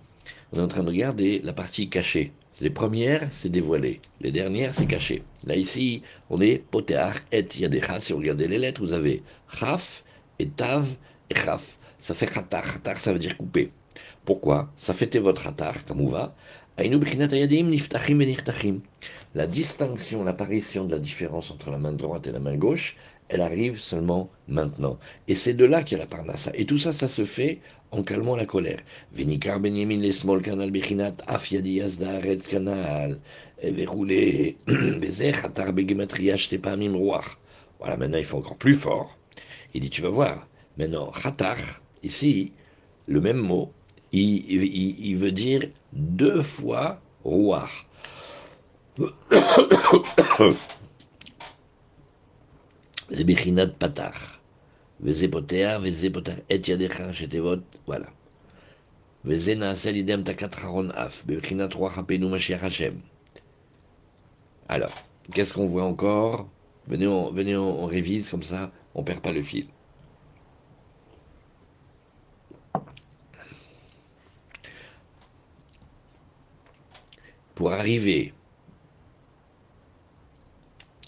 on 0.52 0.60
est 0.60 0.64
en 0.64 0.68
train 0.68 0.84
de 0.84 0.90
regarder 0.90 1.42
la 1.44 1.54
partie 1.54 1.90
cachée. 1.90 2.32
Les 2.60 2.72
premières, 2.72 3.28
c'est 3.32 3.50
dévoilé. 3.50 4.00
Les 4.20 4.32
dernières, 4.32 4.74
c'est 4.74 4.88
caché. 4.88 5.22
Là, 5.46 5.56
ici, 5.56 6.02
on 6.32 6.42
est 6.42 6.58
poteach 6.58 7.18
et 7.32 7.46
yadecha. 7.56 8.00
Si 8.00 8.14
vous 8.14 8.20
regardez 8.20 8.48
les 8.48 8.58
lettres, 8.58 8.82
vous 8.82 8.94
avez 8.94 9.22
chaf 9.60 10.04
et 10.40 10.48
tav 10.48 10.96
et 11.30 11.36
chaf. 11.36 11.78
Ça 12.00 12.16
fait 12.16 12.26
khatar. 12.26 12.64
Khatar, 12.64 13.00
ça 13.00 13.14
veut 13.14 13.20
dire 13.20 13.38
couper. 13.38 13.72
Pourquoi? 14.26 14.72
Ça 14.76 14.96
fait 14.96 15.16
votre 15.20 15.44
khatar, 15.44 15.86
comme 15.86 16.02
on 16.02 16.08
va? 16.08 16.36
La 19.36 19.48
distinction, 19.48 20.24
l'apparition 20.24 20.86
de 20.86 20.92
la 20.92 21.00
différence 21.00 21.52
entre 21.52 21.72
la 21.72 21.78
main 21.78 21.94
droite 21.94 22.28
et 22.28 22.32
la 22.32 22.40
main 22.40 22.56
gauche, 22.56 22.96
elle 23.30 23.42
arrive 23.42 23.80
seulement 23.80 24.30
maintenant. 24.48 24.98
Et 25.28 25.36
c'est 25.36 25.54
de 25.54 25.66
là 25.66 25.84
qu'il 25.84 25.98
y 25.98 26.02
a 26.02 26.04
la 26.04 26.08
parnassa. 26.08 26.52
Et 26.54 26.66
tout 26.66 26.78
ça, 26.78 26.94
ça 26.94 27.08
se 27.08 27.26
fait 27.26 27.60
en 27.92 28.04
calmant 28.04 28.36
la 28.36 28.46
colère. 28.46 28.80
Vinikar 29.14 29.60
benyamin 29.60 30.00
les 30.00 30.12
small 30.12 30.42
canal 30.42 30.72
bechinat 30.72 31.16
af 31.28 31.52
yadi 31.52 31.80
yazda 31.80 32.20
red 32.20 32.42
canal 32.48 33.20
verroulé 33.62 34.58
bezer 35.02 35.34
hatar 35.44 35.74
begematria 35.74 36.38
shtepamim 36.38 36.96
roach. 36.96 37.38
Voilà, 37.80 37.98
maintenant 37.98 38.18
il 38.18 38.26
faut 38.26 38.38
encore 38.38 38.58
plus 38.58 38.76
fort. 38.76 39.18
Il 39.74 39.82
dit, 39.82 39.90
tu 39.90 40.02
vas 40.02 40.10
voir, 40.10 40.48
maintenant, 40.78 41.12
hatar, 41.24 41.58
ici, 42.02 42.54
le 43.06 43.22
même 43.22 43.38
mot, 43.38 43.72
il, 44.12 44.52
il, 44.52 45.06
il 45.06 45.18
veut 45.18 45.32
dire 45.32 45.70
deux 45.94 46.42
fois 46.42 47.00
roi. 47.24 47.68
C'est 53.10 53.24
Bechinat 53.24 53.68
Patar. 53.68 54.14
Vezepotea, 55.00 55.80
Vezepotar 55.80 56.38
et 56.50 56.68
Yadecha, 56.68 57.14
Shetevot, 57.14 57.62
voilà. 57.86 58.08
Vezena, 59.24 59.74
Salidem, 59.76 60.24
Takat, 60.24 60.52
Haron, 60.62 60.90
Af, 60.92 61.26
Bechinat, 61.26 61.74
Roi, 61.74 61.92
Hapenu, 61.96 62.28
Mashiach, 62.28 62.64
Hashem. 62.64 63.00
Alors, 64.68 64.92
qu'est-ce 65.32 65.54
qu'on 65.54 65.68
voit 65.68 65.84
encore? 65.84 66.50
Venez, 66.88 67.08
on, 67.08 67.32
venez 67.32 67.56
on, 67.56 67.84
on, 67.84 67.86
révise 67.86 68.30
comme 68.30 68.44
ça, 68.44 68.72
on 68.96 69.04
perd 69.04 69.22
pas 69.22 69.32
le 69.32 69.42
fil. 69.44 69.68
Pour 77.56 77.72
arriver 77.72 78.34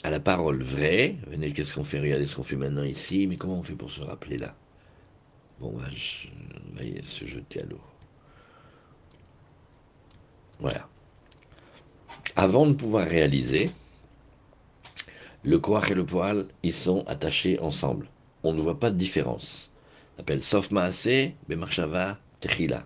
à 0.04 0.10
la 0.10 0.20
parole 0.20 0.64
vraie. 0.64 1.18
Venez, 1.28 1.54
qu'est-ce 1.54 1.74
qu'on 1.74 1.84
fait 1.84 2.00
Regardez 2.00 2.26
ce 2.26 2.36
qu'on 2.36 2.44
fait 2.44 2.56
maintenant 2.56 2.84
ici? 2.84 3.28
Mais 3.28 3.36
comment 3.36 3.60
on 3.60 3.64
fait 3.64 3.76
pour 3.76 3.92
se 3.92 4.02
rappeler 4.02 4.38
là? 4.38 4.56
Bon, 5.60 5.74
on 5.74 5.78
va, 5.78 5.88
on 5.88 6.76
va 6.78 7.06
se 7.06 7.26
jeter 7.26 7.62
à 7.62 7.66
l'eau. 7.66 7.82
Voilà. 10.60 10.88
Avant 12.36 12.66
de 12.66 12.74
pouvoir 12.74 13.08
réaliser, 13.08 13.70
le 15.44 15.58
koach 15.60 15.90
et 15.92 15.94
le 15.94 16.06
poil, 16.06 16.48
ils 16.64 16.74
sont 16.74 17.06
attachés 17.08 17.60
ensemble. 17.60 18.08
On 18.44 18.54
ne 18.54 18.62
voit 18.62 18.80
pas 18.80 18.92
de 18.92 18.98
différence. 18.98 19.70
On 20.18 20.22
appelle 20.22 20.42
Sof 20.42 20.72
Maase, 20.72 21.32
Bemarshava, 21.48 22.20
Techila. 22.40 22.84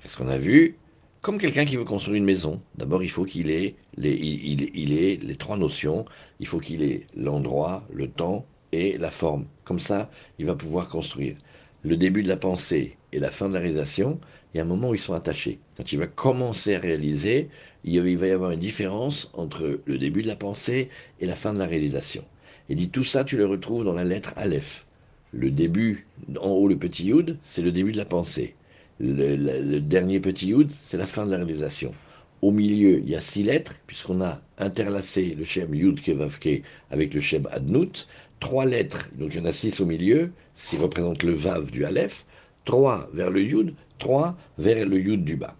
Qu'est-ce 0.00 0.16
qu'on 0.16 0.28
a 0.28 0.38
vu 0.38 0.78
comme 1.20 1.38
quelqu'un 1.38 1.66
qui 1.66 1.76
veut 1.76 1.84
construire 1.84 2.16
une 2.16 2.24
maison, 2.24 2.62
d'abord 2.76 3.02
il 3.02 3.10
faut 3.10 3.24
qu'il 3.24 3.50
ait 3.50 3.74
les, 3.96 4.12
il, 4.12 4.70
il 4.74 4.98
ait 4.98 5.16
les 5.22 5.36
trois 5.36 5.58
notions. 5.58 6.06
Il 6.38 6.46
faut 6.46 6.60
qu'il 6.60 6.82
ait 6.82 7.06
l'endroit, 7.14 7.86
le 7.92 8.08
temps 8.08 8.46
et 8.72 8.96
la 8.96 9.10
forme. 9.10 9.44
Comme 9.64 9.78
ça, 9.78 10.10
il 10.38 10.46
va 10.46 10.54
pouvoir 10.54 10.88
construire. 10.88 11.36
Le 11.82 11.96
début 11.96 12.22
de 12.22 12.28
la 12.28 12.36
pensée 12.36 12.96
et 13.12 13.18
la 13.18 13.30
fin 13.30 13.48
de 13.48 13.54
la 13.54 13.60
réalisation, 13.60 14.18
il 14.52 14.58
y 14.58 14.60
a 14.60 14.64
un 14.64 14.66
moment 14.66 14.90
où 14.90 14.94
ils 14.94 14.98
sont 14.98 15.14
attachés. 15.14 15.58
Quand 15.76 15.92
il 15.92 15.98
va 15.98 16.06
commencer 16.06 16.74
à 16.74 16.78
réaliser, 16.78 17.50
il 17.84 18.16
va 18.18 18.26
y 18.26 18.30
avoir 18.30 18.52
une 18.52 18.60
différence 18.60 19.30
entre 19.34 19.80
le 19.84 19.98
début 19.98 20.22
de 20.22 20.28
la 20.28 20.36
pensée 20.36 20.88
et 21.20 21.26
la 21.26 21.36
fin 21.36 21.52
de 21.52 21.58
la 21.58 21.66
réalisation. 21.66 22.24
Il 22.68 22.76
dit 22.76 22.90
tout 22.90 23.04
ça, 23.04 23.24
tu 23.24 23.36
le 23.36 23.46
retrouves 23.46 23.84
dans 23.84 23.92
la 23.92 24.04
lettre 24.04 24.32
Aleph. 24.36 24.86
Le 25.32 25.50
début, 25.50 26.06
en 26.40 26.48
haut 26.48 26.68
le 26.68 26.76
petit 26.76 27.06
Yud, 27.06 27.38
c'est 27.44 27.62
le 27.62 27.72
début 27.72 27.92
de 27.92 27.98
la 27.98 28.04
pensée. 28.04 28.54
Le, 29.00 29.78
dernier 29.80 30.20
petit 30.20 30.48
Yud, 30.48 30.70
c'est 30.82 30.98
la 30.98 31.06
fin 31.06 31.24
de 31.24 31.30
la 31.30 31.38
réalisation. 31.38 31.94
Au 32.42 32.50
milieu, 32.50 32.98
il 32.98 33.08
y 33.08 33.16
a 33.16 33.20
six 33.20 33.42
lettres, 33.42 33.74
puisqu'on 33.86 34.20
a 34.20 34.42
interlacé 34.58 35.34
le 35.34 35.44
Shem 35.44 35.74
Yud 35.74 36.02
Kevavke 36.02 36.62
avec 36.90 37.14
le 37.14 37.20
Shem 37.22 37.48
Adnut. 37.50 38.06
Trois 38.40 38.66
lettres, 38.66 39.08
donc 39.14 39.30
il 39.32 39.38
y 39.38 39.40
en 39.40 39.46
a 39.46 39.52
six 39.52 39.80
au 39.80 39.86
milieu, 39.86 40.32
qui 40.54 40.76
représentent 40.76 41.22
le 41.22 41.32
Vav 41.32 41.70
du 41.70 41.86
Aleph. 41.86 42.26
Trois 42.66 43.08
vers 43.14 43.30
le 43.30 43.42
Yud, 43.42 43.74
trois 43.98 44.36
vers 44.58 44.86
le 44.86 45.00
Yud 45.00 45.24
du 45.24 45.36
bas. 45.36 45.56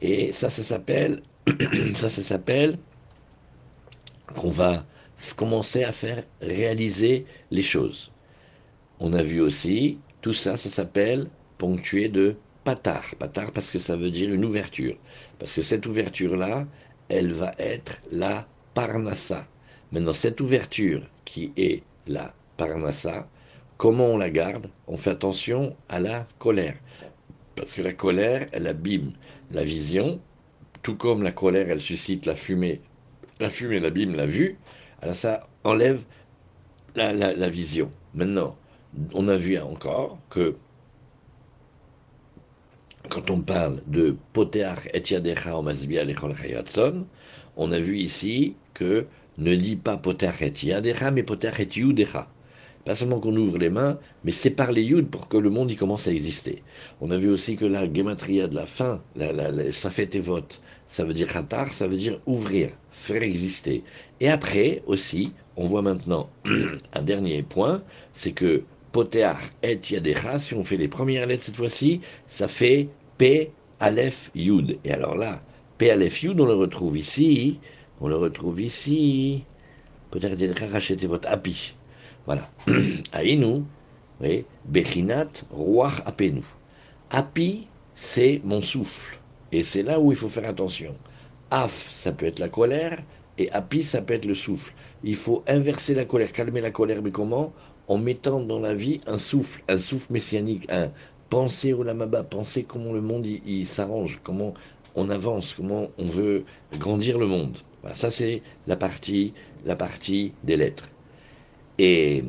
Et 0.00 0.32
ça, 0.32 0.48
ça 0.48 0.62
s'appelle, 0.62 1.22
ça, 1.94 2.08
ça 2.08 2.22
s'appelle 2.22 2.78
qu'on 4.34 4.50
va 4.50 4.86
commencer 5.36 5.84
à 5.84 5.92
faire 5.92 6.24
réaliser 6.40 7.26
les 7.50 7.62
choses. 7.62 8.10
On 9.00 9.12
a 9.12 9.22
vu 9.22 9.42
aussi, 9.42 9.98
tout 10.22 10.32
ça, 10.32 10.56
ça 10.56 10.70
s'appelle 10.70 11.28
ponctué 11.58 12.08
de 12.08 12.36
patar. 12.64 13.04
Patar 13.18 13.52
parce 13.52 13.70
que 13.70 13.78
ça 13.78 13.96
veut 13.96 14.10
dire 14.10 14.32
une 14.32 14.44
ouverture. 14.44 14.96
Parce 15.38 15.54
que 15.54 15.62
cette 15.62 15.86
ouverture-là, 15.86 16.66
elle 17.08 17.32
va 17.32 17.54
être 17.58 17.96
la 18.12 18.46
parnassa. 18.74 19.46
Maintenant, 19.92 20.12
cette 20.12 20.40
ouverture 20.40 21.02
qui 21.24 21.52
est 21.56 21.82
la 22.06 22.32
parnassa, 22.56 23.28
comment 23.76 24.06
on 24.06 24.18
la 24.18 24.30
garde? 24.30 24.68
On 24.86 24.96
fait 24.96 25.10
attention 25.10 25.76
à 25.88 25.98
la 26.00 26.26
colère. 26.38 26.76
Parce 27.56 27.74
que 27.74 27.82
la 27.82 27.92
colère, 27.92 28.48
elle 28.52 28.66
abîme 28.66 29.12
la 29.50 29.64
vision, 29.64 30.20
tout 30.82 30.96
comme 30.96 31.22
la 31.22 31.32
colère, 31.32 31.68
elle 31.68 31.80
suscite 31.80 32.26
la 32.26 32.34
fumée. 32.34 32.80
La 33.38 33.50
fumée, 33.50 33.76
elle 33.76 33.86
abîme 33.86 34.14
la 34.14 34.26
vue. 34.26 34.56
Alors 35.02 35.14
ça 35.14 35.48
enlève 35.64 36.00
la, 36.94 37.48
vision. 37.48 37.90
Maintenant, 38.14 38.56
on 39.12 39.28
a 39.28 39.36
vu 39.36 39.58
encore 39.58 40.18
que 40.30 40.56
quand 43.08 43.30
on 43.30 43.40
parle 43.40 43.82
de 43.86 44.16
Poteach 44.32 44.88
et 44.92 45.02
Yadecha 45.10 45.56
on 47.56 47.72
a 47.72 47.80
vu 47.80 47.98
ici 47.98 48.54
que 48.74 49.06
ne 49.38 49.52
lit 49.52 49.76
pas 49.76 49.96
Poteach 49.96 50.42
et 50.42 50.52
Yadecha, 50.66 51.10
mais 51.10 51.22
Poteach 51.22 51.60
et 51.60 51.68
Yudecha. 51.78 52.28
Pas 52.84 52.94
seulement 52.94 53.20
qu'on 53.20 53.36
ouvre 53.36 53.58
les 53.58 53.68
mains, 53.68 53.98
mais 54.24 54.32
c'est 54.32 54.50
par 54.50 54.72
les 54.72 54.82
Yud 54.82 55.08
pour 55.08 55.28
que 55.28 55.36
le 55.36 55.50
monde 55.50 55.70
y 55.70 55.76
commence 55.76 56.08
à 56.08 56.12
exister. 56.12 56.62
On 57.00 57.10
a 57.10 57.18
vu 57.18 57.28
aussi 57.28 57.56
que 57.56 57.66
la 57.66 57.92
gematria 57.92 58.48
de 58.48 58.54
la 58.54 58.66
fin, 58.66 59.02
ça 59.72 59.90
fait 59.90 60.18
vote, 60.18 60.62
ça 60.86 61.04
veut 61.04 61.12
dire 61.12 61.28
khatar, 61.28 61.72
ça 61.72 61.86
veut 61.86 61.96
dire 61.96 62.20
ouvrir, 62.26 62.70
faire 62.90 63.22
exister. 63.22 63.84
Et 64.20 64.28
après 64.28 64.82
aussi, 64.86 65.32
on 65.56 65.66
voit 65.66 65.82
maintenant 65.82 66.30
un 66.94 67.02
dernier 67.02 67.42
point, 67.42 67.82
c'est 68.14 68.32
que 68.32 68.62
Poteach 68.92 69.36
et 69.62 69.78
Yadecha, 69.90 70.38
si 70.38 70.54
on 70.54 70.64
fait 70.64 70.76
les 70.76 70.88
premières 70.88 71.26
lettres 71.26 71.44
cette 71.44 71.56
fois-ci, 71.56 72.00
ça 72.26 72.48
fait 72.48 72.88
P, 73.18 73.52
Aleph, 73.78 74.30
Yud. 74.34 74.78
Et 74.84 74.90
alors 74.92 75.16
là, 75.16 75.42
P, 75.78 75.90
Aleph, 75.90 76.22
Yud, 76.22 76.40
on 76.40 76.46
le 76.46 76.54
retrouve 76.54 76.98
ici, 76.98 77.58
on 78.00 78.08
le 78.08 78.16
retrouve 78.16 78.60
ici. 78.60 79.44
Peut-être 80.10 80.38
Yadecha, 80.40 80.66
rachetez 80.66 81.06
votre 81.06 81.28
api. 81.28 81.74
Voilà. 82.26 82.50
Aïnou, 83.12 83.64
oui, 84.20 84.44
Bechinat, 84.64 85.28
Roach 85.50 86.02
Apenu. 86.04 86.42
Api, 87.10 87.68
c'est 87.94 88.40
mon 88.44 88.60
souffle. 88.60 89.18
Et 89.52 89.62
c'est 89.62 89.82
là 89.82 90.00
où 90.00 90.12
il 90.12 90.16
faut 90.16 90.28
faire 90.28 90.48
attention. 90.48 90.94
Af, 91.50 91.88
ça 91.90 92.12
peut 92.12 92.26
être 92.26 92.38
la 92.38 92.48
colère, 92.48 93.02
et 93.38 93.50
api, 93.52 93.82
ça 93.82 94.02
peut 94.02 94.14
être 94.14 94.24
le 94.26 94.34
souffle. 94.34 94.72
Il 95.02 95.16
faut 95.16 95.42
inverser 95.46 95.94
la 95.94 96.04
colère, 96.04 96.32
calmer 96.32 96.60
la 96.60 96.70
colère, 96.70 97.02
mais 97.02 97.10
comment? 97.10 97.52
En 97.90 97.98
mettant 97.98 98.38
dans 98.38 98.60
la 98.60 98.72
vie 98.72 99.00
un 99.08 99.18
souffle, 99.18 99.64
un 99.68 99.76
souffle 99.76 100.12
messianique, 100.12 100.64
un 100.70 100.92
penser 101.28 101.72
au 101.72 101.82
lamaba, 101.82 102.22
penser 102.22 102.62
comment 102.62 102.92
le 102.92 103.00
monde 103.00 103.26
il, 103.26 103.66
s'arrange, 103.66 104.20
comment 104.22 104.54
on 104.94 105.10
avance, 105.10 105.54
comment 105.54 105.88
on 105.98 106.04
veut 106.04 106.44
grandir 106.78 107.18
le 107.18 107.26
monde. 107.26 107.56
ça 107.92 108.08
c'est 108.08 108.42
la 108.68 108.76
partie, 108.76 109.34
la 109.64 109.74
partie 109.74 110.32
des 110.44 110.56
lettres 110.56 110.84
et 111.82 112.22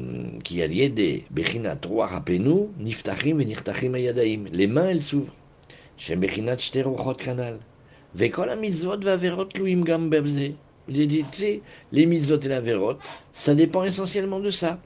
qui 0.46 0.64
a 0.64 0.68
lié 0.68 0.90
des 0.90 1.26
Bechinat 1.30 1.80
Roi 1.86 2.08
Rapenu, 2.08 2.70
Niftachim 2.80 3.40
et 3.42 3.46
Niftachim 3.46 3.94
Ayadaim. 3.94 4.46
Les 4.54 4.66
mains, 4.66 4.88
elles 4.88 5.02
s'ouvrent. 5.02 5.36
Chez 5.98 6.16
Bechinat 6.16 6.58
Shter 6.58 6.84
Rochot 6.84 7.16
Kanal. 7.16 7.60
Vekol 8.16 8.50
Amizot 8.50 9.04
va 9.04 9.18
Verot 9.18 9.50
Louim 9.56 9.82
Gam 9.84 10.10
Bebze. 10.10 10.54
Il 10.88 11.08
dit, 11.08 11.26
tu 11.32 11.38
sais, 11.38 11.62
les 11.92 12.06
mitzvot 12.06 12.40
et 12.40 12.48
la 12.48 12.62
verot, 12.62 12.96
ça 13.34 13.54
dépend 13.54 13.84
essentiellement 13.84 14.40
de 14.40 14.50
ça. 14.50 14.80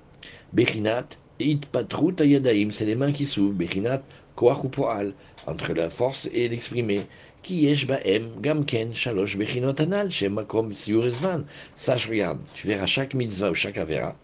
Bechinat, 0.56 1.18
it 1.38 1.66
patrut 1.72 2.22
ayadaim, 2.22 2.72
c'est 2.72 2.86
les 2.86 2.96
mains 2.96 3.12
qui 3.12 3.26
s'ouvrent. 3.26 3.54
Bechinat, 3.54 4.02
koach 4.38 4.64
ou 4.64 4.70
poal, 4.70 5.14
entre 5.48 5.74
la 5.74 5.90
force 5.90 6.30
et 6.34 6.48
l'exprimer. 6.48 7.02
Qui 7.44 7.66
yesh 7.66 7.86
baem, 7.86 8.30
gamken, 8.42 8.94
shalosh, 8.94 9.36
bechinot 9.38 9.82
anal, 9.82 10.10
chez 10.10 10.30
makom, 10.30 10.72
siurezvan. 10.74 11.44
Sache, 11.76 12.08
regarde, 12.08 12.40
tu 12.54 12.68
verras 12.68 12.86
chaque 12.86 13.14
mitzvah 13.14 13.52
ou 13.52 13.54
chaque 13.54 13.78
avera. 13.78 14.16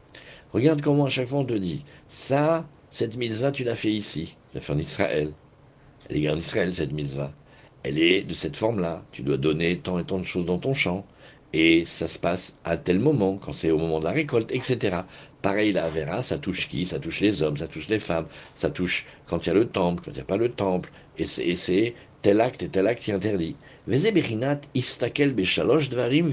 Regarde 0.54 0.82
comment 0.82 1.06
à 1.06 1.10
chaque 1.10 1.28
fois 1.28 1.40
on 1.40 1.46
te 1.46 1.54
dit, 1.54 1.84
ça, 2.08 2.66
cette 2.92 3.18
mitzvah, 3.18 3.52
tu 3.52 3.66
l'as 3.66 3.76
fait 3.76 3.92
ici, 3.92 4.36
tu 4.52 4.56
l'as 4.56 4.62
fait 4.62 4.74
en 4.74 4.80
Israël. 4.80 5.34
Elle 6.10 6.24
est 6.24 6.30
en 6.30 6.38
Israël, 6.38 6.74
cette 6.74 6.94
mitzvah. 6.94 7.34
Elle 7.84 7.98
est 7.98 8.24
de 8.24 8.34
cette 8.34 8.56
forme-là. 8.56 9.04
Tu 9.12 9.22
dois 9.22 9.38
donner 9.38 9.80
tant 9.80 10.00
et 10.00 10.06
tant 10.06 10.20
de 10.20 10.26
choses 10.26 10.46
dans 10.46 10.58
ton 10.60 10.74
champ. 10.74 11.06
Et 11.54 11.84
ça 11.86 12.08
se 12.08 12.18
passe 12.18 12.58
à 12.64 12.78
tel 12.78 13.00
moment, 13.00 13.38
quand 13.38 13.52
c'est 13.52 13.72
au 13.72 13.78
moment 13.78 14.00
de 14.00 14.06
la 14.06 14.12
récolte, 14.12 14.52
etc. 14.52 15.00
Pareil, 15.42 15.72
la 15.72 15.90
Vera, 15.90 16.22
ça 16.22 16.38
touche 16.38 16.70
qui? 16.70 16.86
Ça 16.86 17.00
touche 17.00 17.20
les 17.20 17.42
hommes, 17.42 17.58
ça 17.58 17.68
touche 17.68 17.88
les 17.88 17.98
femmes, 17.98 18.28
ça 18.56 18.70
touche 18.70 19.06
quand 19.28 19.46
il 19.46 19.48
y 19.48 19.52
a 19.52 19.56
le 19.56 19.68
temple, 19.68 20.04
quand 20.06 20.12
il 20.12 20.16
n'y 20.16 20.22
a 20.22 20.26
pas 20.26 20.38
le 20.38 20.52
temple. 20.52 20.92
Et 21.18 21.26
c'est 21.26 21.96
tel 22.22 22.42
acte 22.42 22.62
et 22.62 22.70
tel 22.70 22.86
acte 22.88 23.04
qui 23.04 23.12
est 23.12 23.16
interdit. 23.16 23.56
istakel 23.88 25.36
dvarim 25.36 26.32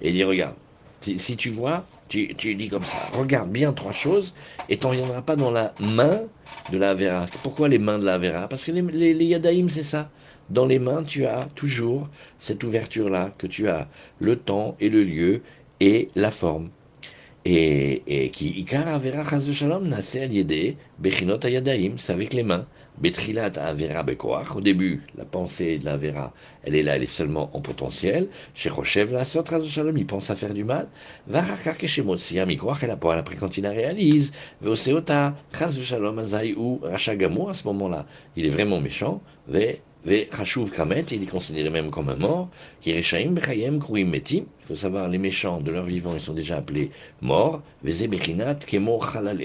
Et 0.00 0.12
dit, 0.12 0.24
regarde, 0.24 0.54
si 1.00 1.36
tu 1.36 1.50
vois, 1.50 1.84
tu, 2.08 2.34
tu, 2.36 2.54
dis 2.54 2.68
comme 2.68 2.84
ça, 2.84 2.98
regarde 3.14 3.50
bien 3.50 3.72
trois 3.72 3.92
choses, 3.92 4.34
et 4.68 4.76
tu 4.76 4.86
n'en 4.86 4.92
viendras 4.92 5.22
pas 5.22 5.36
dans 5.36 5.50
la 5.50 5.74
main 5.80 6.22
de 6.70 6.78
la 6.78 6.94
Vera. 6.94 7.26
Pourquoi 7.42 7.68
les 7.68 7.78
mains 7.78 7.98
de 7.98 8.04
la 8.04 8.18
Vera? 8.18 8.48
Parce 8.48 8.64
que 8.64 8.72
les, 8.72 9.14
les, 9.14 9.24
Yadaïm, 9.24 9.70
c'est 9.70 9.82
ça. 9.82 10.10
Dans 10.50 10.66
les 10.66 10.78
mains, 10.78 11.04
tu 11.04 11.26
as 11.26 11.48
toujours 11.54 12.08
cette 12.38 12.62
ouverture-là, 12.64 13.32
que 13.38 13.46
tu 13.46 13.68
as 13.68 13.88
le 14.20 14.36
temps 14.36 14.76
et 14.80 14.88
le 14.88 15.04
lieu 15.04 15.42
et 15.80 16.10
la 16.16 16.30
forme. 16.30 16.70
Et, 17.46 18.02
et 18.06 18.30
qui 18.30 18.48
Ikar 18.60 18.86
Avera 18.86 19.24
Chaz 19.24 19.50
Shalom 19.50 19.88
Nase 19.88 20.16
Al 20.16 20.30
Bechinot 20.98 21.42
Ayadaim, 21.42 21.94
c'est 21.96 22.12
avec 22.12 22.34
les 22.34 22.42
mains. 22.42 22.66
Betrilat 22.98 23.52
Avera 23.56 24.02
Bekoach, 24.02 24.54
au 24.54 24.60
début, 24.60 25.00
la 25.16 25.24
pensée 25.24 25.78
de 25.78 25.86
la 25.86 25.96
Vera, 25.96 26.34
elle 26.64 26.74
est 26.74 26.82
là, 26.82 26.96
elle 26.96 27.02
est 27.02 27.06
seulement 27.06 27.48
en 27.56 27.62
potentiel. 27.62 28.28
Chez 28.54 28.68
Rochev, 28.68 29.14
la 29.14 29.24
sœur 29.24 29.44
Shalom, 29.46 29.96
il 29.96 30.04
pense 30.04 30.28
à 30.28 30.36
faire 30.36 30.52
du 30.52 30.64
mal. 30.64 30.88
Varachar 31.28 31.78
Keshemot 31.78 32.18
Siyam, 32.18 32.50
il 32.50 32.58
croit 32.58 32.76
qu'elle 32.76 32.90
a 32.90 32.98
pas, 32.98 33.16
après 33.16 33.36
quand 33.36 33.56
il 33.56 33.62
la 33.62 33.70
réalise. 33.70 34.32
Veoseota, 34.60 35.34
Shalom 35.58 36.18
Azai 36.18 36.54
ou 36.54 36.78
Rachagamour, 36.82 37.48
à 37.48 37.54
ce 37.54 37.66
moment-là, 37.68 38.04
il 38.36 38.44
est 38.44 38.50
vraiment 38.50 38.82
méchant. 38.82 39.22
Ve 39.48 39.78
il 40.05 40.13
est 40.13 41.25
considéré 41.31 41.69
même 41.69 41.89
comme 41.89 42.09
un 42.09 42.15
mort. 42.15 42.49
Kireshaim 42.81 43.31
Bechayem 43.31 43.79
Kruim 43.79 44.05
Metim, 44.09 44.45
il 44.61 44.65
faut 44.67 44.75
savoir, 44.75 45.09
les 45.09 45.17
méchants 45.17 45.59
de 45.61 45.71
leur 45.71 45.85
vivant, 45.85 46.13
ils 46.13 46.21
sont 46.21 46.33
déjà 46.33 46.57
appelés 46.57 46.91
morts. 47.21 47.61
Veze 47.83 48.07
Bechinat 48.07 48.55
Kemo 48.67 49.01
Chalal, 49.01 49.39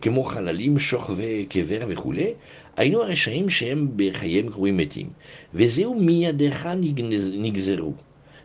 כמו 0.00 0.22
חללים 0.24 0.78
שוכבי 0.78 1.46
קבר 1.48 1.80
וכולי, 1.88 2.32
היינו 2.76 3.02
הרשעים 3.02 3.50
שהם 3.50 3.88
בחייהם 3.96 4.48
קרויים 4.48 4.76
מתים. 4.76 5.08
וזהו 5.54 5.94
מידיך 5.94 6.68
נגזרו. 7.32 7.92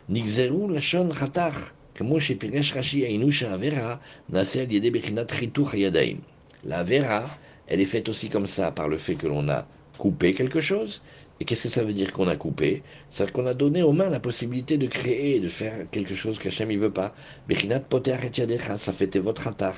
נגזרו 0.08 0.68
לשון 0.68 1.12
חתך, 1.12 1.70
כמו 1.94 2.20
שפירש 2.20 2.72
רש"י, 2.76 2.98
היינו 3.00 3.32
שהעבירה 3.32 3.96
נעשה 4.28 4.62
על 4.62 4.70
ידי 4.70 4.90
בחינת 4.90 5.30
חיתוך 5.30 5.74
הידיים. 5.74 6.16
לעבירה, 6.64 7.26
elle 7.68 7.80
est 7.80 7.86
faite 7.86 8.08
aussi 8.08 8.28
comme 8.28 8.46
ça, 8.46 8.70
par 8.70 8.88
le 8.88 8.98
fait 8.98 9.14
que 9.14 9.26
l'on 9.26 9.48
a 9.48 9.62
coupé 9.97 10.33
quelque 10.33 10.59
chose, 10.61 11.01
Et 11.39 11.45
qu'est-ce 11.45 11.63
que 11.63 11.69
ça 11.69 11.83
veut 11.83 11.93
dire 11.93 12.13
qu'on 12.13 12.27
a 12.27 12.35
coupé? 12.37 12.81
Dire 13.15 13.31
qu'on 13.33 13.45
a 13.45 13.53
donné 13.53 13.83
aux 13.83 13.91
mains 13.91 14.09
la 14.09 14.21
possibilité 14.21 14.77
de 14.77 14.87
créer, 14.87 15.39
de 15.41 15.49
faire 15.49 15.85
quelque 15.91 16.15
chose 16.15 16.39
qu'Hachem 16.39 16.69
ne 16.69 16.77
veut 16.77 16.93
pas. 16.93 17.13
Bechinat 17.49 17.81
poter 17.81 18.15
et 18.23 18.77
ça 18.77 18.93
fait 18.93 19.17
votre 19.17 19.47
atar. 19.47 19.75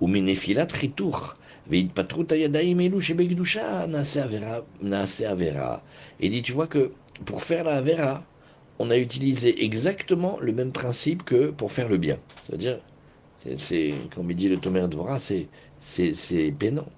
Ou 0.00 0.06
minefilat 0.06 0.68
ritour. 0.72 1.36
Et 1.70 1.82
dit, 6.28 6.42
tu 6.42 6.52
vois 6.52 6.66
que 6.66 6.92
pour 7.24 7.42
faire 7.44 7.64
la 7.64 7.76
avera, 7.76 8.24
on 8.78 8.90
a 8.90 8.98
utilisé 8.98 9.64
exactement 9.64 10.38
le 10.40 10.52
même 10.52 10.72
principe 10.72 11.24
que 11.24 11.50
pour 11.50 11.72
faire 11.72 11.88
le 11.88 11.98
bien. 11.98 12.18
C'est-à-dire, 12.46 12.80
c'est, 13.56 13.94
comme 14.14 14.30
il 14.30 14.36
dit 14.36 14.48
le 14.48 14.58
Tomer 14.58 14.88
Dvora, 14.88 15.18
c'est, 15.18 15.48
c'est, 15.80 16.14
c'est 16.14 16.52
pénant. 16.52 16.88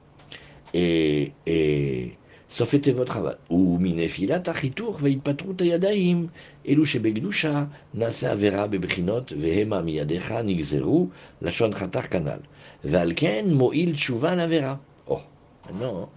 Et, 0.74 1.32
et, 1.46 2.18
Sofetevot 2.54 3.10
Rabat. 3.10 3.38
Ou 3.50 3.78
Minefila 3.78 4.38
Tachitour 4.38 4.98
Veitpatrut 4.98 5.56
Yadaim. 5.60 6.28
Eluche 6.64 7.00
Begdusha 7.00 7.68
Nase 7.94 8.22
Avera 8.22 8.68
Bebrinot 8.68 9.32
Vehema 9.32 9.82
Miadecha 9.82 10.40
Nigzeru 10.44 11.08
Lachon 11.42 11.70
Khatar 11.70 12.08
Kanal. 12.08 12.42
Valken 12.84 13.50
Moil 13.52 13.96
Tshuvan 13.96 14.38
Avera. 14.38 14.78
Oh, 15.08 15.18
maintenant, 15.66 16.08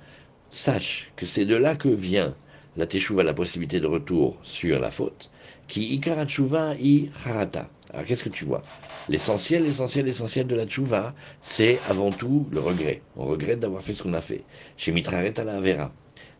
sache 0.51 1.11
que 1.15 1.25
c'est 1.25 1.45
de 1.45 1.55
là 1.55 1.75
que 1.75 1.89
vient 1.89 2.35
la 2.75 2.85
Teshuvah, 2.85 3.23
la 3.23 3.33
possibilité 3.33 3.79
de 3.79 3.87
retour 3.87 4.37
sur 4.43 4.79
la 4.79 4.91
faute, 4.91 5.31
qui 5.67 5.95
Ikara 5.95 6.27
Tshuva 6.27 6.75
I 6.75 7.09
Harata. 7.25 7.67
Alors 7.91 8.05
qu'est-ce 8.05 8.23
que 8.23 8.29
tu 8.29 8.45
vois? 8.45 8.61
L'essentiel, 9.09 9.63
l'essentiel, 9.63 10.05
l'essentiel 10.05 10.45
de 10.45 10.55
la 10.55 10.67
tshuva, 10.67 11.15
c'est 11.41 11.79
avant 11.89 12.11
tout 12.11 12.45
le 12.51 12.59
regret. 12.59 13.01
On 13.15 13.25
regrette 13.25 13.59
d'avoir 13.59 13.81
fait 13.81 13.93
ce 13.93 14.03
qu'on 14.03 14.13
a 14.13 14.21
fait. 14.21 14.43
Chez 14.75 14.91
Mitraret 14.91 15.33
la 15.43 15.55
Avera. 15.55 15.91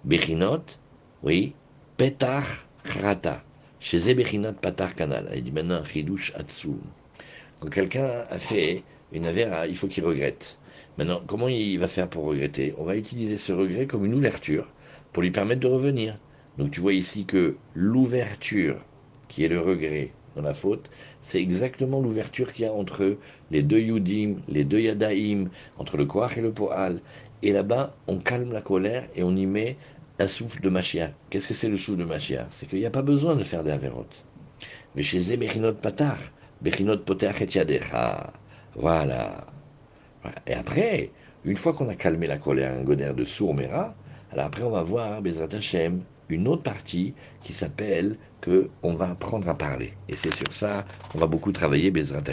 Bechinot, 0.08 0.64
oui, 1.22 1.54
Petar 1.98 2.46
Rata. 2.86 3.44
Chez 3.82 4.00
Zeberinat 4.00 4.54
Patar 4.54 4.96
Kanal. 4.96 5.30
Il 5.36 5.44
dit 5.44 5.52
maintenant 5.52 5.84
Hidush 5.84 6.32
Atsu. 6.34 6.70
Quand 7.60 7.68
quelqu'un 7.68 8.24
a 8.30 8.40
fait 8.40 8.84
une 9.12 9.26
avéra, 9.26 9.68
il 9.68 9.76
faut 9.76 9.90
qu'il 9.90 10.06
regrette. 10.06 10.60
Maintenant, 10.98 11.22
comment 11.28 11.50
il 11.50 11.78
va 11.78 11.90
faire 11.90 12.08
pour 12.08 12.24
regretter? 12.24 12.74
On 12.78 12.86
va 12.86 12.96
utiliser 12.96 13.36
ce 13.36 13.52
regret 13.52 13.86
comme 13.86 14.06
une 14.06 14.14
ouverture 14.14 14.70
pour 15.12 15.24
lui 15.24 15.32
permettre 15.32 15.60
de 15.60 15.68
revenir. 15.68 16.18
Donc 16.58 16.72
tu 16.72 16.80
vois 16.80 16.94
ici 16.94 17.26
que 17.26 17.58
l'ouverture, 17.76 18.78
qui 19.28 19.44
est 19.44 19.50
le 19.50 19.60
regret 19.60 20.14
dans 20.38 20.42
la 20.42 20.54
faute, 20.54 20.90
c'est 21.22 21.42
exactement 21.42 22.00
l'ouverture 22.00 22.54
qu'il 22.54 22.64
y 22.64 22.68
a 22.70 22.72
entre 22.72 23.18
les 23.52 23.62
deux 23.62 23.82
Yudim, 23.82 24.38
les 24.48 24.64
deux 24.64 24.80
Yadaim, 24.80 25.50
entre 25.78 25.98
le 25.98 26.06
Koach 26.06 26.38
et 26.38 26.42
le 26.42 26.54
Poal. 26.54 27.02
Et 27.44 27.52
là-bas, 27.52 27.96
on 28.08 28.18
calme 28.18 28.52
la 28.52 28.62
colère 28.62 29.04
et 29.16 29.22
on 29.22 29.36
y 29.36 29.46
met 29.46 29.78
un 30.20 30.28
souffle 30.28 30.62
de 30.62 30.70
Mashiach. 30.70 31.12
Qu'est-ce 31.30 31.48
que 31.48 31.54
c'est 31.54 31.70
le 31.70 31.78
souffle 31.78 32.00
de 32.00 32.06
Mashiach? 32.06 32.48
C'est 32.52 32.68
qu'il 32.68 32.80
n'y 32.80 32.86
a 32.86 32.92
pas 32.92 33.02
besoin 33.02 33.36
de 33.36 33.44
faire 33.44 33.64
des 33.64 33.72
avérotes. 33.72 34.24
Mais 34.96 35.04
chez 35.04 35.32
eux, 35.32 35.38
Bechinot 35.38 35.74
Patar, 35.74 36.18
Bechinot 36.62 37.00
Poter 37.00 37.32
et 37.42 37.80
Voilà. 38.76 39.48
Et 40.48 40.54
après, 40.54 41.12
une 41.46 41.58
fois 41.58 41.74
qu'on 41.74 41.90
a 41.90 41.96
calmé 41.96 42.28
la 42.28 42.38
colère, 42.38 42.84
goner 42.84 43.14
de 43.14 43.26
Sourmera, 43.26 43.96
alors 44.32 44.46
après 44.46 44.64
on 44.64 44.72
va 44.72 44.84
voir, 44.84 45.22
Bezrat 45.22 45.54
Hashem, 45.54 46.04
une 46.30 46.48
autre 46.48 46.64
partie 46.64 47.14
qui 47.44 47.54
s'appelle 47.54 48.18
que 48.42 48.70
on 48.84 48.96
va 48.96 49.12
apprendre 49.12 49.48
à 49.48 49.58
parler. 49.58 49.94
Et 50.10 50.16
c'est 50.16 50.34
sur 50.34 50.52
ça 50.52 50.86
qu'on 51.10 51.20
va 51.20 51.28
beaucoup 51.28 51.52
travailler, 51.52 51.92
Bezrat 51.92 52.24